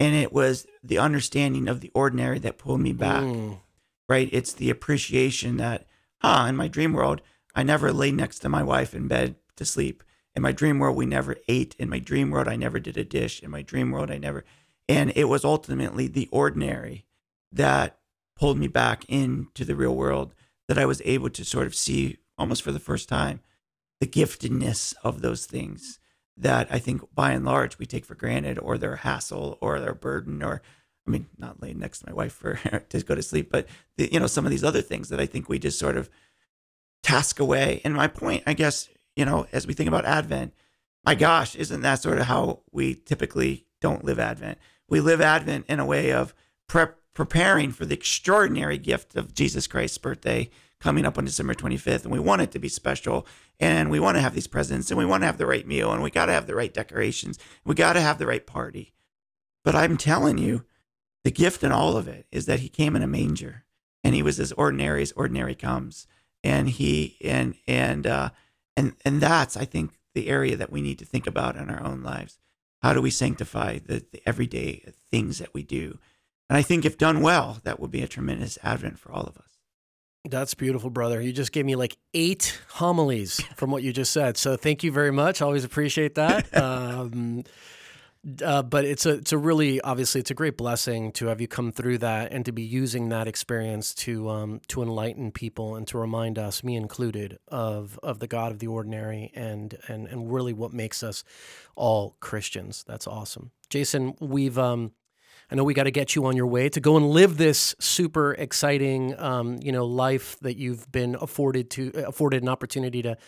[0.00, 3.22] and it was the understanding of the ordinary that pulled me back.
[3.22, 3.58] Mm,
[4.08, 5.86] Right, it's the appreciation that
[6.18, 7.22] huh in my dream world
[7.54, 10.02] I never lay next to my wife in bed to sleep.
[10.34, 11.76] In my dream world we never ate.
[11.78, 13.42] In my dream world I never did a dish.
[13.42, 14.44] In my dream world I never,
[14.88, 17.04] and it was ultimately the ordinary
[17.52, 17.98] that
[18.36, 20.34] pulled me back into the real world
[20.68, 23.40] that I was able to sort of see almost for the first time
[24.02, 26.00] the giftedness of those things
[26.36, 29.94] that I think by and large we take for granted or they're hassle or they're
[29.94, 30.60] burden or
[31.06, 32.54] I mean not laying next to my wife for
[32.88, 35.26] to go to sleep but the, you know some of these other things that I
[35.26, 36.10] think we just sort of
[37.04, 40.52] task away and my point I guess you know as we think about advent
[41.06, 45.66] my gosh isn't that sort of how we typically don't live advent we live advent
[45.68, 46.34] in a way of
[46.66, 50.50] prep preparing for the extraordinary gift of Jesus Christ's birthday
[50.82, 52.02] coming up on December 25th.
[52.02, 53.26] And we want it to be special.
[53.62, 55.92] And we want to have these presents and we want to have the right meal
[55.92, 57.38] and we got to have the right decorations.
[57.64, 58.92] We got to have the right party.
[59.62, 60.64] But I'm telling you,
[61.22, 63.64] the gift in all of it is that he came in a manger
[64.02, 66.08] and he was as ordinary as ordinary comes.
[66.42, 68.30] And he, and, and, uh,
[68.76, 71.84] and, and that's, I think, the area that we need to think about in our
[71.84, 72.40] own lives.
[72.82, 76.00] How do we sanctify the, the everyday things that we do?
[76.50, 79.38] And I think if done well, that would be a tremendous advent for all of
[79.38, 79.51] us.
[80.28, 84.36] That's beautiful brother you just gave me like eight homilies from what you just said
[84.36, 87.42] so thank you very much always appreciate that um
[88.44, 91.48] uh, but it's a it's a really obviously it's a great blessing to have you
[91.48, 95.88] come through that and to be using that experience to um, to enlighten people and
[95.88, 100.32] to remind us, me included, of of the God of the ordinary and and and
[100.32, 101.24] really what makes us
[101.74, 102.84] all Christians.
[102.86, 104.14] That's awesome, Jason.
[104.20, 104.92] We've um,
[105.52, 107.74] I know we got to get you on your way to go and live this
[107.78, 113.18] super exciting um, you know life that you've been afforded to afforded an opportunity to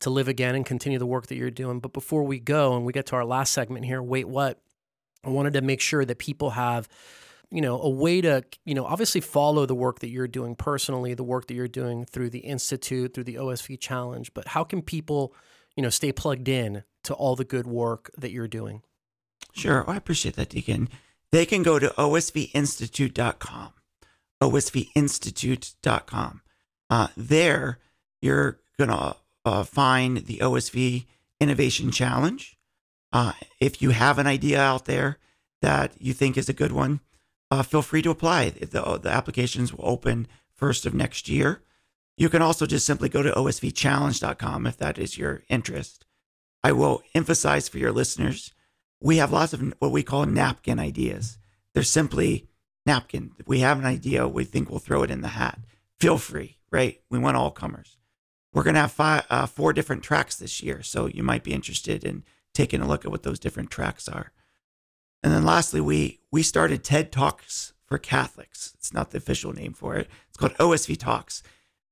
[0.00, 1.80] to live again and continue the work that you're doing.
[1.80, 4.60] But before we go and we get to our last segment here, wait, what?
[5.24, 6.88] I wanted to make sure that people have,
[7.50, 11.14] you know, a way to, you know, obviously follow the work that you're doing personally,
[11.14, 14.32] the work that you're doing through the Institute, through the OSV Challenge.
[14.34, 15.34] But how can people,
[15.74, 18.82] you know, stay plugged in to all the good work that you're doing?
[19.54, 19.88] Sure.
[19.88, 20.88] I appreciate that, Deacon.
[21.34, 23.72] They can go to osvinstitute.com,
[24.40, 26.42] osvinstitute.com.
[26.88, 27.78] Uh, there,
[28.22, 31.06] you're going to uh, find the OSV
[31.40, 32.56] Innovation Challenge.
[33.12, 35.18] Uh, if you have an idea out there
[35.60, 37.00] that you think is a good one,
[37.50, 38.50] uh, feel free to apply.
[38.50, 41.62] The, the applications will open first of next year.
[42.16, 46.06] You can also just simply go to osvchallenge.com if that is your interest.
[46.62, 48.53] I will emphasize for your listeners,
[49.04, 51.38] we have lots of what we call napkin ideas.
[51.74, 52.48] They're simply
[52.86, 53.32] napkin.
[53.38, 55.60] If we have an idea, we think we'll throw it in the hat.
[56.00, 56.98] Feel free, right?
[57.10, 57.98] We want all comers.
[58.54, 61.52] We're going to have five, uh, four different tracks this year, so you might be
[61.52, 62.24] interested in
[62.54, 64.32] taking a look at what those different tracks are.
[65.22, 68.72] And then lastly, we we started TED Talks for Catholics.
[68.78, 70.08] It's not the official name for it.
[70.28, 71.42] It's called OSV Talks.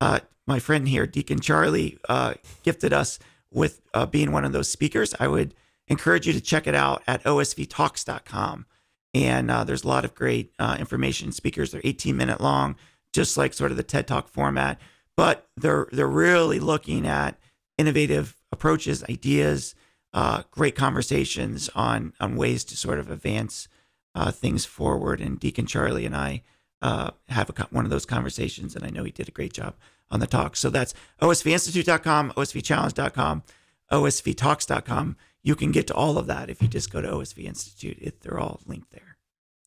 [0.01, 3.19] Uh, my friend here, Deacon Charlie, uh, gifted us
[3.51, 5.15] with uh, being one of those speakers.
[5.21, 5.55] I would
[5.89, 8.67] encourage you to check it out at osvtalks.com.
[9.15, 11.33] And uh, there's a lot of great uh, information.
[11.33, 12.77] Speakers they're 18 minute long,
[13.13, 14.81] just like sort of the TED Talk format.
[15.17, 17.39] But they're they're really looking at
[17.77, 19.75] innovative approaches, ideas,
[20.15, 23.69] uh, great conversations on on ways to sort of advance
[24.15, 25.21] uh, things forward.
[25.21, 26.43] And Deacon Charlie and I
[26.81, 29.75] uh, have a, one of those conversations, and I know he did a great job
[30.11, 30.57] on the talk.
[30.57, 33.43] So that's osvinstitute.com, osvchallenge.com,
[33.91, 35.17] osvtalks.com.
[35.43, 37.99] You can get to all of that if you just go to OSV Institute.
[38.01, 39.13] It, they're all linked there.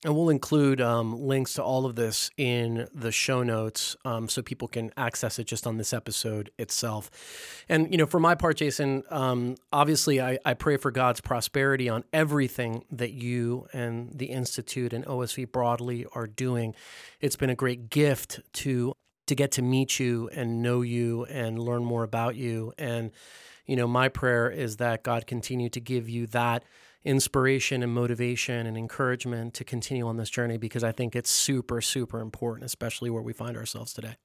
[0.05, 4.43] And we'll include um, links to all of this in the show notes um, so
[4.43, 7.09] people can access it just on this episode itself.
[7.67, 11.89] And, you know, for my part, Jason, um, obviously I, I, pray for God's prosperity
[11.89, 16.75] on everything that you and the Institute and OSV broadly are doing.
[17.19, 18.93] It's been a great gift to
[19.25, 22.73] to get to meet you and know you and learn more about you.
[22.77, 23.09] And,
[23.65, 26.63] you know, my prayer is that God continue to give you that
[27.03, 31.79] inspiration and motivation and encouragement to continue on this journey because I think it's super,
[31.81, 34.15] super important, especially where we find ourselves today.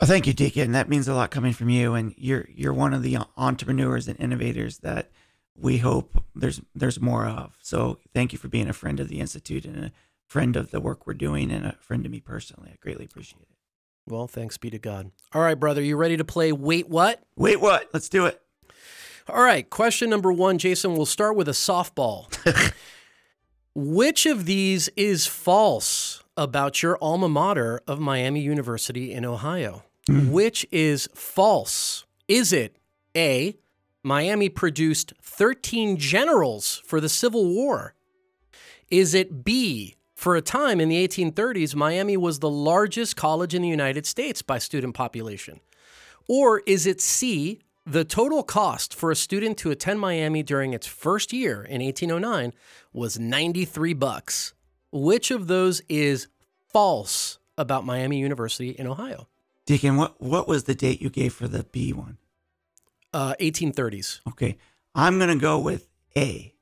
[0.00, 0.64] Well, thank you, Deacon.
[0.64, 4.08] And that means a lot coming from you, and you're you're one of the entrepreneurs
[4.08, 5.10] and innovators that
[5.56, 7.56] we hope there's there's more of.
[7.62, 9.92] So, thank you for being a friend of the institute and a
[10.26, 12.70] friend of the work we're doing, and a friend to me personally.
[12.72, 13.48] I greatly appreciate it.
[14.06, 15.12] Well, thanks be to God.
[15.32, 16.50] All right, brother, you ready to play?
[16.50, 17.22] Wait, what?
[17.36, 17.88] Wait, what?
[17.94, 18.40] Let's do it.
[19.26, 20.96] All right, question number one, Jason.
[20.96, 22.26] We'll start with a softball.
[23.74, 29.82] Which of these is false about your alma mater of Miami University in Ohio?
[30.10, 30.30] Mm.
[30.30, 32.04] Which is false?
[32.28, 32.76] Is it
[33.16, 33.56] A,
[34.02, 37.94] Miami produced 13 generals for the Civil War?
[38.90, 43.62] Is it B, for a time in the 1830s, Miami was the largest college in
[43.62, 45.60] the United States by student population?
[46.28, 50.86] Or is it C, the total cost for a student to attend Miami during its
[50.86, 52.52] first year in 1809
[52.92, 54.54] was 93 bucks.
[54.90, 56.28] Which of those is
[56.72, 59.28] false about Miami University in Ohio?
[59.66, 62.18] Deacon, what, what was the date you gave for the B one?
[63.12, 64.20] Uh, 1830s.
[64.28, 64.56] Okay.
[64.94, 66.54] I'm going to go with A.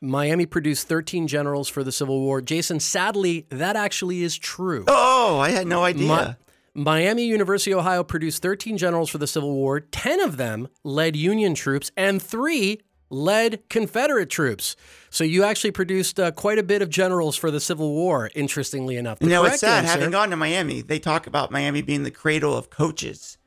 [0.00, 2.40] Miami produced 13 generals for the Civil War.
[2.40, 4.84] Jason, sadly, that actually is true.
[4.86, 6.08] Oh, I had no idea.
[6.08, 6.36] My,
[6.78, 9.80] Miami University, Ohio produced 13 generals for the Civil War.
[9.80, 14.76] 10 of them led Union troops, and three led Confederate troops.
[15.10, 18.96] So you actually produced uh, quite a bit of generals for the Civil War, interestingly
[18.96, 19.18] enough.
[19.18, 19.86] The you know, it's sad.
[19.86, 23.38] Answer, having gone to Miami, they talk about Miami being the cradle of coaches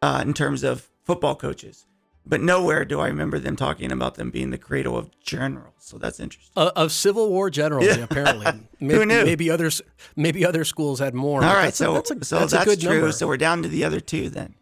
[0.00, 1.86] uh, in terms of football coaches
[2.26, 5.74] but nowhere do I remember them talking about them being the cradle of generals.
[5.78, 6.52] So that's interesting.
[6.56, 8.04] Uh, of Civil War generals, yeah.
[8.04, 8.46] apparently.
[8.80, 9.24] Maybe, Who knew?
[9.24, 9.80] Maybe others,
[10.16, 11.42] maybe other schools had more.
[11.42, 12.92] All right, so a, that's, a, so that's, that's true.
[12.92, 13.12] Number.
[13.12, 14.54] So we're down to the other two then.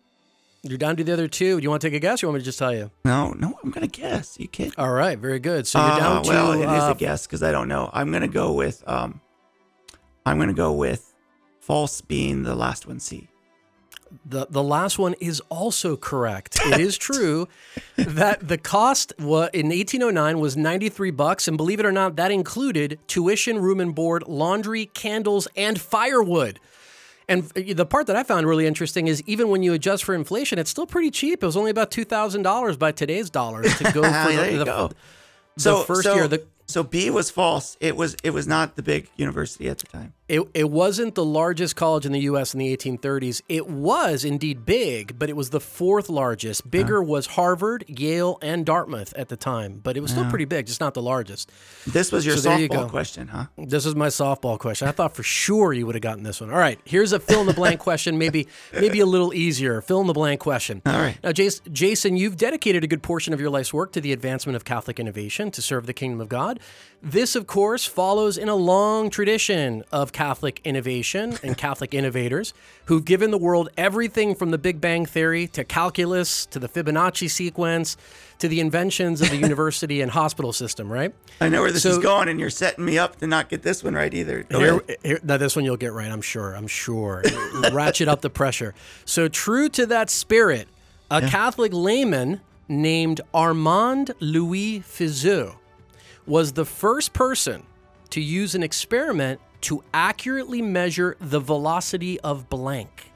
[0.62, 1.58] You're down to the other two.
[1.58, 2.22] Do you want to take a guess?
[2.22, 2.90] Or you want me to just tell you?
[3.04, 4.38] No, no, I'm going to guess.
[4.38, 4.72] You kidding?
[4.78, 5.66] All right, very good.
[5.66, 6.28] So you're uh, down to.
[6.28, 7.90] Well, it uh, is a guess because I don't know.
[7.92, 8.82] I'm going to go with.
[8.86, 9.20] Um,
[10.24, 11.12] I'm going to go with
[11.60, 13.00] false being the last one.
[13.00, 13.28] C.
[14.24, 16.58] The the last one is also correct.
[16.66, 17.48] It is true
[17.96, 22.98] that the cost in 1809 was 93 bucks and believe it or not that included
[23.06, 26.60] tuition, room and board, laundry, candles and firewood.
[27.28, 30.58] And the part that I found really interesting is even when you adjust for inflation,
[30.58, 31.42] it's still pretty cheap.
[31.42, 34.64] It was only about two thousand dollars by today's dollars to go for the, the,
[34.64, 34.88] go.
[34.88, 36.28] the so, first so, year.
[36.28, 37.76] The, so B was false.
[37.80, 40.12] It was it was not the big university at the time.
[40.26, 42.54] It, it wasn't the largest college in the U.S.
[42.54, 43.42] in the 1830s.
[43.46, 46.70] It was indeed big, but it was the fourth largest.
[46.70, 50.46] Bigger uh, was Harvard, Yale, and Dartmouth at the time, but it was still pretty
[50.46, 51.52] big, just not the largest.
[51.86, 53.46] This was your so softball you question, huh?
[53.58, 54.88] This is my softball question.
[54.88, 56.50] I thought for sure you would have gotten this one.
[56.50, 59.82] All right, here's a fill in the blank question, maybe maybe a little easier.
[59.82, 60.80] Fill in the blank question.
[60.86, 61.18] All right.
[61.22, 64.64] Now, Jason, you've dedicated a good portion of your life's work to the advancement of
[64.64, 66.60] Catholic innovation to serve the kingdom of God.
[67.02, 72.54] This, of course, follows in a long tradition of Catholic innovation and Catholic innovators
[72.86, 77.28] who've given the world everything from the Big Bang Theory to calculus to the Fibonacci
[77.28, 77.98] sequence
[78.38, 81.12] to the inventions of the university and hospital system, right?
[81.40, 83.62] I know where this So- is going, and you're setting me up to not get
[83.62, 84.46] this one right either.
[84.48, 86.54] Here, here, now this one you'll get right, I'm sure.
[86.54, 87.22] I'm sure.
[87.72, 88.72] Ratchet up the pressure.
[89.04, 90.68] So true to that spirit,
[91.10, 95.56] a Catholic layman named Armand Louis Fizeau
[96.26, 97.64] was the first person
[98.10, 103.10] to use an experiment to accurately measure the velocity of blank.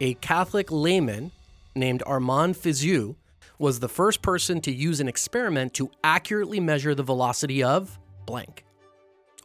[0.00, 1.32] A Catholic layman
[1.74, 3.16] named Armand Fizeau
[3.58, 8.64] was the first person to use an experiment to accurately measure the velocity of blank.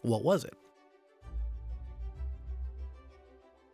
[0.03, 0.53] What was it?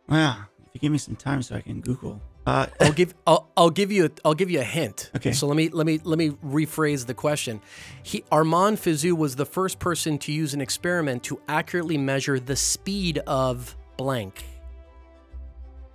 [0.08, 0.46] Wow.
[0.66, 2.20] If you give me some time so I can Google.
[2.46, 5.10] Uh, I'll give I'll, I'll give you a, I'll give you a hint.
[5.16, 5.32] Okay.
[5.32, 7.60] So let me let me let me rephrase the question.
[8.02, 12.56] He Armand Fizeau was the first person to use an experiment to accurately measure the
[12.56, 14.44] speed of blank.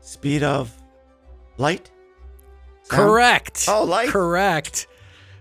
[0.01, 0.71] speed of
[1.57, 1.89] light?
[2.83, 3.01] Sound?
[3.09, 3.65] Correct.
[3.67, 4.09] Oh, light.
[4.09, 4.87] Correct.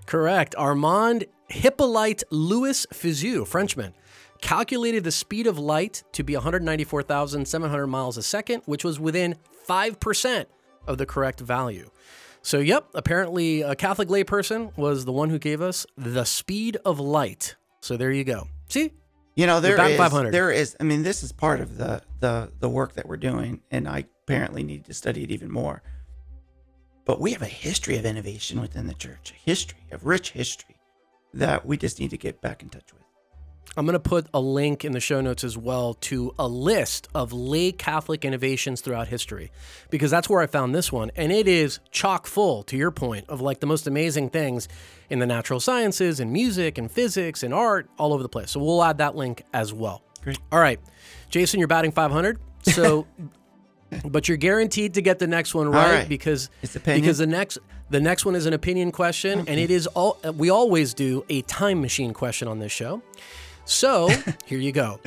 [0.07, 0.55] Correct.
[0.57, 3.93] Armand Hippolyte Louis Fizeau, Frenchman,
[4.41, 9.37] calculated the speed of light to be 194,700 miles a second, which was within
[9.69, 10.47] 5%
[10.87, 11.91] of the correct value.
[12.43, 17.01] So, yep, apparently a Catholic layperson was the one who gave us the speed of
[17.01, 17.57] light.
[17.81, 18.49] So there you go.
[18.69, 18.93] See?
[19.35, 20.31] You know, there is, 500.
[20.31, 23.63] there is, I mean, this is part of the, the, the work that we're doing,
[23.71, 25.83] and I apparently need to study it even more.
[27.05, 30.77] But we have a history of innovation within the church, a history, a rich history
[31.35, 33.04] that we just need to get back in touch with.
[33.77, 37.09] I'm going to put a link in the show notes as well to a list
[37.15, 39.51] of lay Catholic innovations throughout history,
[39.91, 41.11] because that's where I found this one.
[41.17, 44.69] And it is chock full, to your point, of like the most amazing things
[45.11, 48.53] in the natural sciences and music and physics and art all over the place.
[48.53, 50.03] So we'll add that link as well.
[50.23, 50.39] Great.
[50.53, 50.81] All right.
[51.29, 52.39] Jason, you're batting 500.
[52.63, 53.07] So,
[54.05, 56.09] but you're guaranteed to get the next one right, right.
[56.09, 56.49] because
[56.85, 57.59] because the next
[57.91, 61.43] the next one is an opinion question, and it is all we always do a
[61.43, 63.03] time machine question on this show.
[63.65, 64.09] So
[64.47, 65.01] here you go.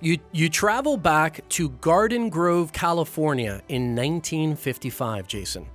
[0.00, 5.66] You you travel back to Garden Grove, California in 1955, Jason.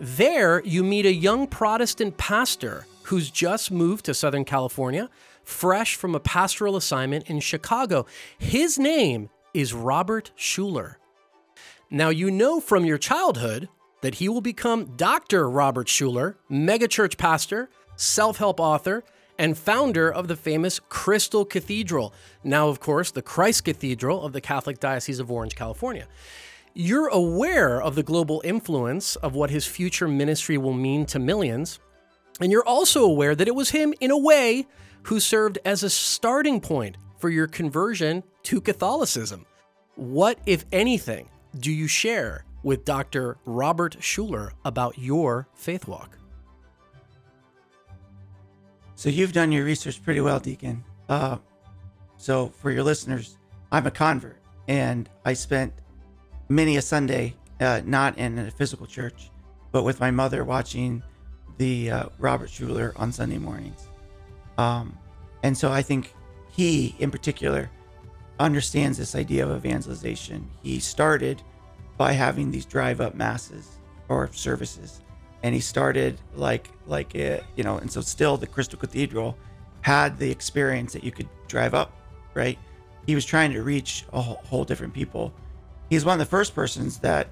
[0.00, 5.08] There you meet a young Protestant pastor who's just moved to Southern California,
[5.44, 8.06] fresh from a pastoral assignment in Chicago.
[8.38, 10.96] His name is Robert Schuller.
[11.90, 13.68] Now, you know from your childhood
[14.00, 15.48] that he will become Dr.
[15.48, 19.04] Robert Schuller, megachurch pastor, self help author,
[19.38, 24.40] and founder of the famous Crystal Cathedral, now, of course, the Christ Cathedral of the
[24.40, 26.06] Catholic Diocese of Orange, California.
[26.74, 31.78] You're aware of the global influence of what his future ministry will mean to millions,
[32.40, 34.66] and you're also aware that it was him, in a way,
[35.04, 39.46] who served as a starting point for your conversion to Catholicism.
[39.96, 41.28] What, if anything,
[41.58, 43.36] do you share with Dr.
[43.44, 46.18] Robert Schuller about your faith walk?
[49.04, 50.82] So you've done your research pretty well, Deacon.
[51.10, 51.36] Uh,
[52.16, 53.36] so for your listeners,
[53.70, 55.74] I'm a convert, and I spent
[56.48, 59.28] many a Sunday uh, not in a physical church,
[59.72, 61.02] but with my mother watching
[61.58, 63.88] the uh, Robert Schuller on Sunday mornings.
[64.56, 64.96] Um,
[65.42, 66.14] and so I think
[66.50, 67.70] he, in particular,
[68.40, 70.48] understands this idea of evangelization.
[70.62, 71.42] He started
[71.98, 73.68] by having these drive-up masses
[74.08, 75.02] or services,
[75.44, 77.76] and he started like like it, you know.
[77.76, 79.36] And so still, the Crystal Cathedral
[79.82, 81.92] had the experience that you could drive up,
[82.32, 82.58] right?
[83.06, 85.32] He was trying to reach a whole, different people.
[85.90, 87.28] He's one of the first persons that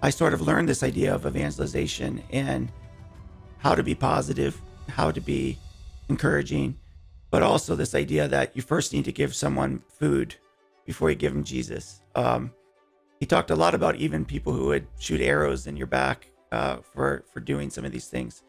[0.00, 2.70] I sort of learned this idea of evangelization and
[3.58, 5.58] how to be positive, how to be
[6.08, 6.78] encouraging,
[7.32, 10.36] but also this idea that you first need to give someone food
[10.86, 12.02] before you give them Jesus.
[12.14, 12.52] Um,
[13.18, 16.78] he talked a lot about even people who would shoot arrows in your back uh,
[16.94, 18.42] for for doing some of these things.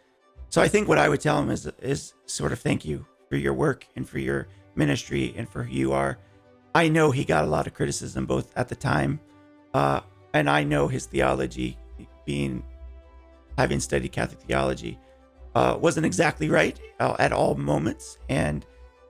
[0.50, 3.38] So I think what I would tell him is is sort of thank you for
[3.38, 6.18] your work and for your ministry and for who you are.
[6.74, 9.20] I know he got a lot of criticism both at the time,
[9.74, 10.02] uh,
[10.34, 11.78] and I know his theology,
[12.26, 12.64] being
[13.58, 14.98] having studied Catholic theology,
[15.56, 18.66] uh, wasn't exactly right uh, at all moments, and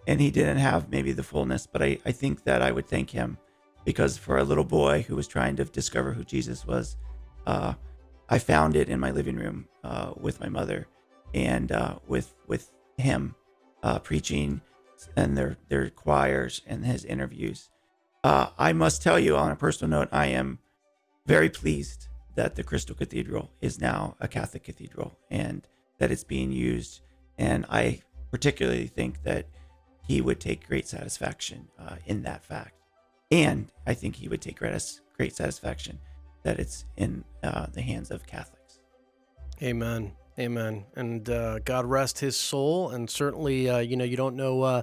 [0.07, 1.67] and he didn't have maybe the fullness.
[1.67, 3.37] But I I think that I would thank him
[3.85, 6.97] because for a little boy who was trying to discover who Jesus was,
[7.47, 7.73] uh,
[8.29, 10.87] I found it in my living room uh, with my mother
[11.33, 13.35] and uh, with with him
[13.81, 14.61] uh, preaching
[15.15, 17.69] and their their choirs and his interviews.
[18.23, 20.59] Uh, I must tell you on a personal note, I am
[21.25, 26.51] very pleased that the Crystal Cathedral is now a Catholic cathedral and that it's being
[26.51, 27.01] used.
[27.37, 28.01] And I
[28.31, 29.45] particularly think that
[30.05, 32.73] he would take great satisfaction uh, in that fact.
[33.31, 35.99] And I think he would take great, great satisfaction
[36.43, 38.79] that it's in uh, the hands of Catholics.
[39.61, 40.13] Amen.
[40.37, 40.85] Amen.
[40.95, 42.89] And uh, God rest his soul.
[42.89, 44.81] And certainly, uh, you know, you don't know uh,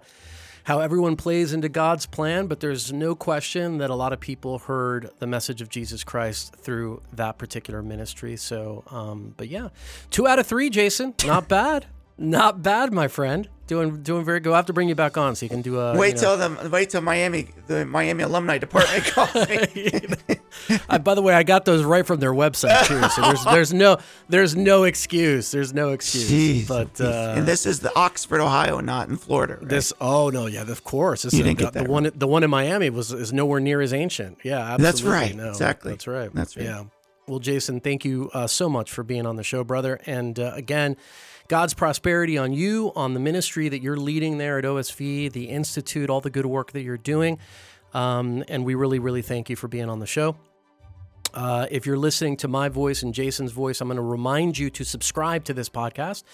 [0.65, 4.59] how everyone plays into God's plan, but there's no question that a lot of people
[4.59, 8.37] heard the message of Jesus Christ through that particular ministry.
[8.37, 9.69] So, um, but yeah,
[10.11, 11.15] two out of three, Jason.
[11.25, 11.87] Not bad.
[12.19, 13.49] Not bad, my friend.
[13.67, 14.51] Doing doing very good.
[14.51, 16.37] I'll have to bring you back on so you can do a wait you know.
[16.37, 20.07] till the wait till Miami the Miami alumni department calls me.
[20.89, 23.09] I, by the way, I got those right from their website too.
[23.09, 23.99] So there's there's no
[24.29, 25.51] there's no excuse.
[25.51, 26.31] There's no excuse.
[26.31, 29.57] Jeez, but uh, and this is the Oxford, Ohio, not in Florida.
[29.57, 29.69] Right?
[29.69, 32.27] this oh no yeah of course this You didn't the, get that the one the
[32.27, 34.39] one in Miami was is nowhere near as ancient.
[34.43, 34.83] Yeah, absolutely.
[34.85, 35.93] That's right, No, exactly.
[35.93, 36.33] That's right.
[36.33, 36.67] That's right.
[36.67, 36.85] Yeah.
[37.29, 39.99] Well, Jason, thank you uh, so much for being on the show, brother.
[40.07, 40.97] And uh, again,
[41.49, 46.09] God's prosperity on you, on the ministry that you're leading there at OSV, the Institute,
[46.09, 47.39] all the good work that you're doing.
[47.95, 50.37] Um, and we really, really thank you for being on the show.
[51.37, 54.71] Uh, if you're listening to my voice and Jason's voice, I'm going to remind you
[54.71, 56.25] to subscribe to this podcast,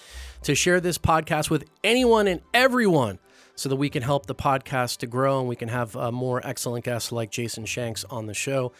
[0.43, 3.19] to share this podcast with anyone and everyone
[3.55, 6.41] so that we can help the podcast to grow and we can have uh, more
[6.47, 8.71] excellent guests like Jason Shanks on the show.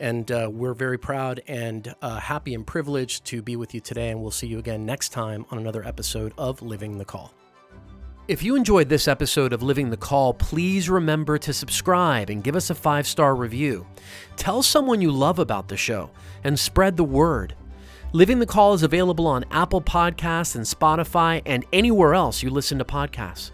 [0.00, 4.08] And uh, we're very proud and uh, happy and privileged to be with you today.
[4.08, 7.34] And we'll see you again next time on another episode of Living the Call.
[8.28, 12.56] If you enjoyed this episode of Living the Call, please remember to subscribe and give
[12.56, 13.86] us a five star review.
[14.34, 16.10] Tell someone you love about the show
[16.42, 17.54] and spread the word.
[18.12, 22.78] Living the Call is available on Apple Podcasts and Spotify and anywhere else you listen
[22.78, 23.52] to podcasts.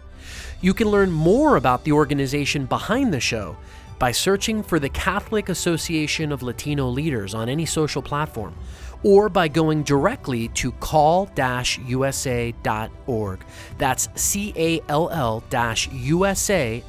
[0.59, 3.55] You can learn more about the organization behind the show
[3.99, 8.55] by searching for the Catholic Association of Latino Leaders on any social platform
[9.03, 11.29] or by going directly to call-usa.org.
[13.77, 16.83] That's C A L L USA.org.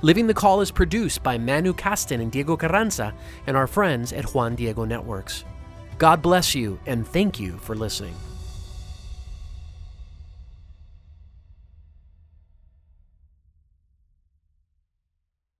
[0.00, 3.12] Living the Call is produced by Manu Caston and Diego Carranza
[3.46, 5.44] and our friends at Juan Diego Networks.
[5.98, 8.14] God bless you and thank you for listening.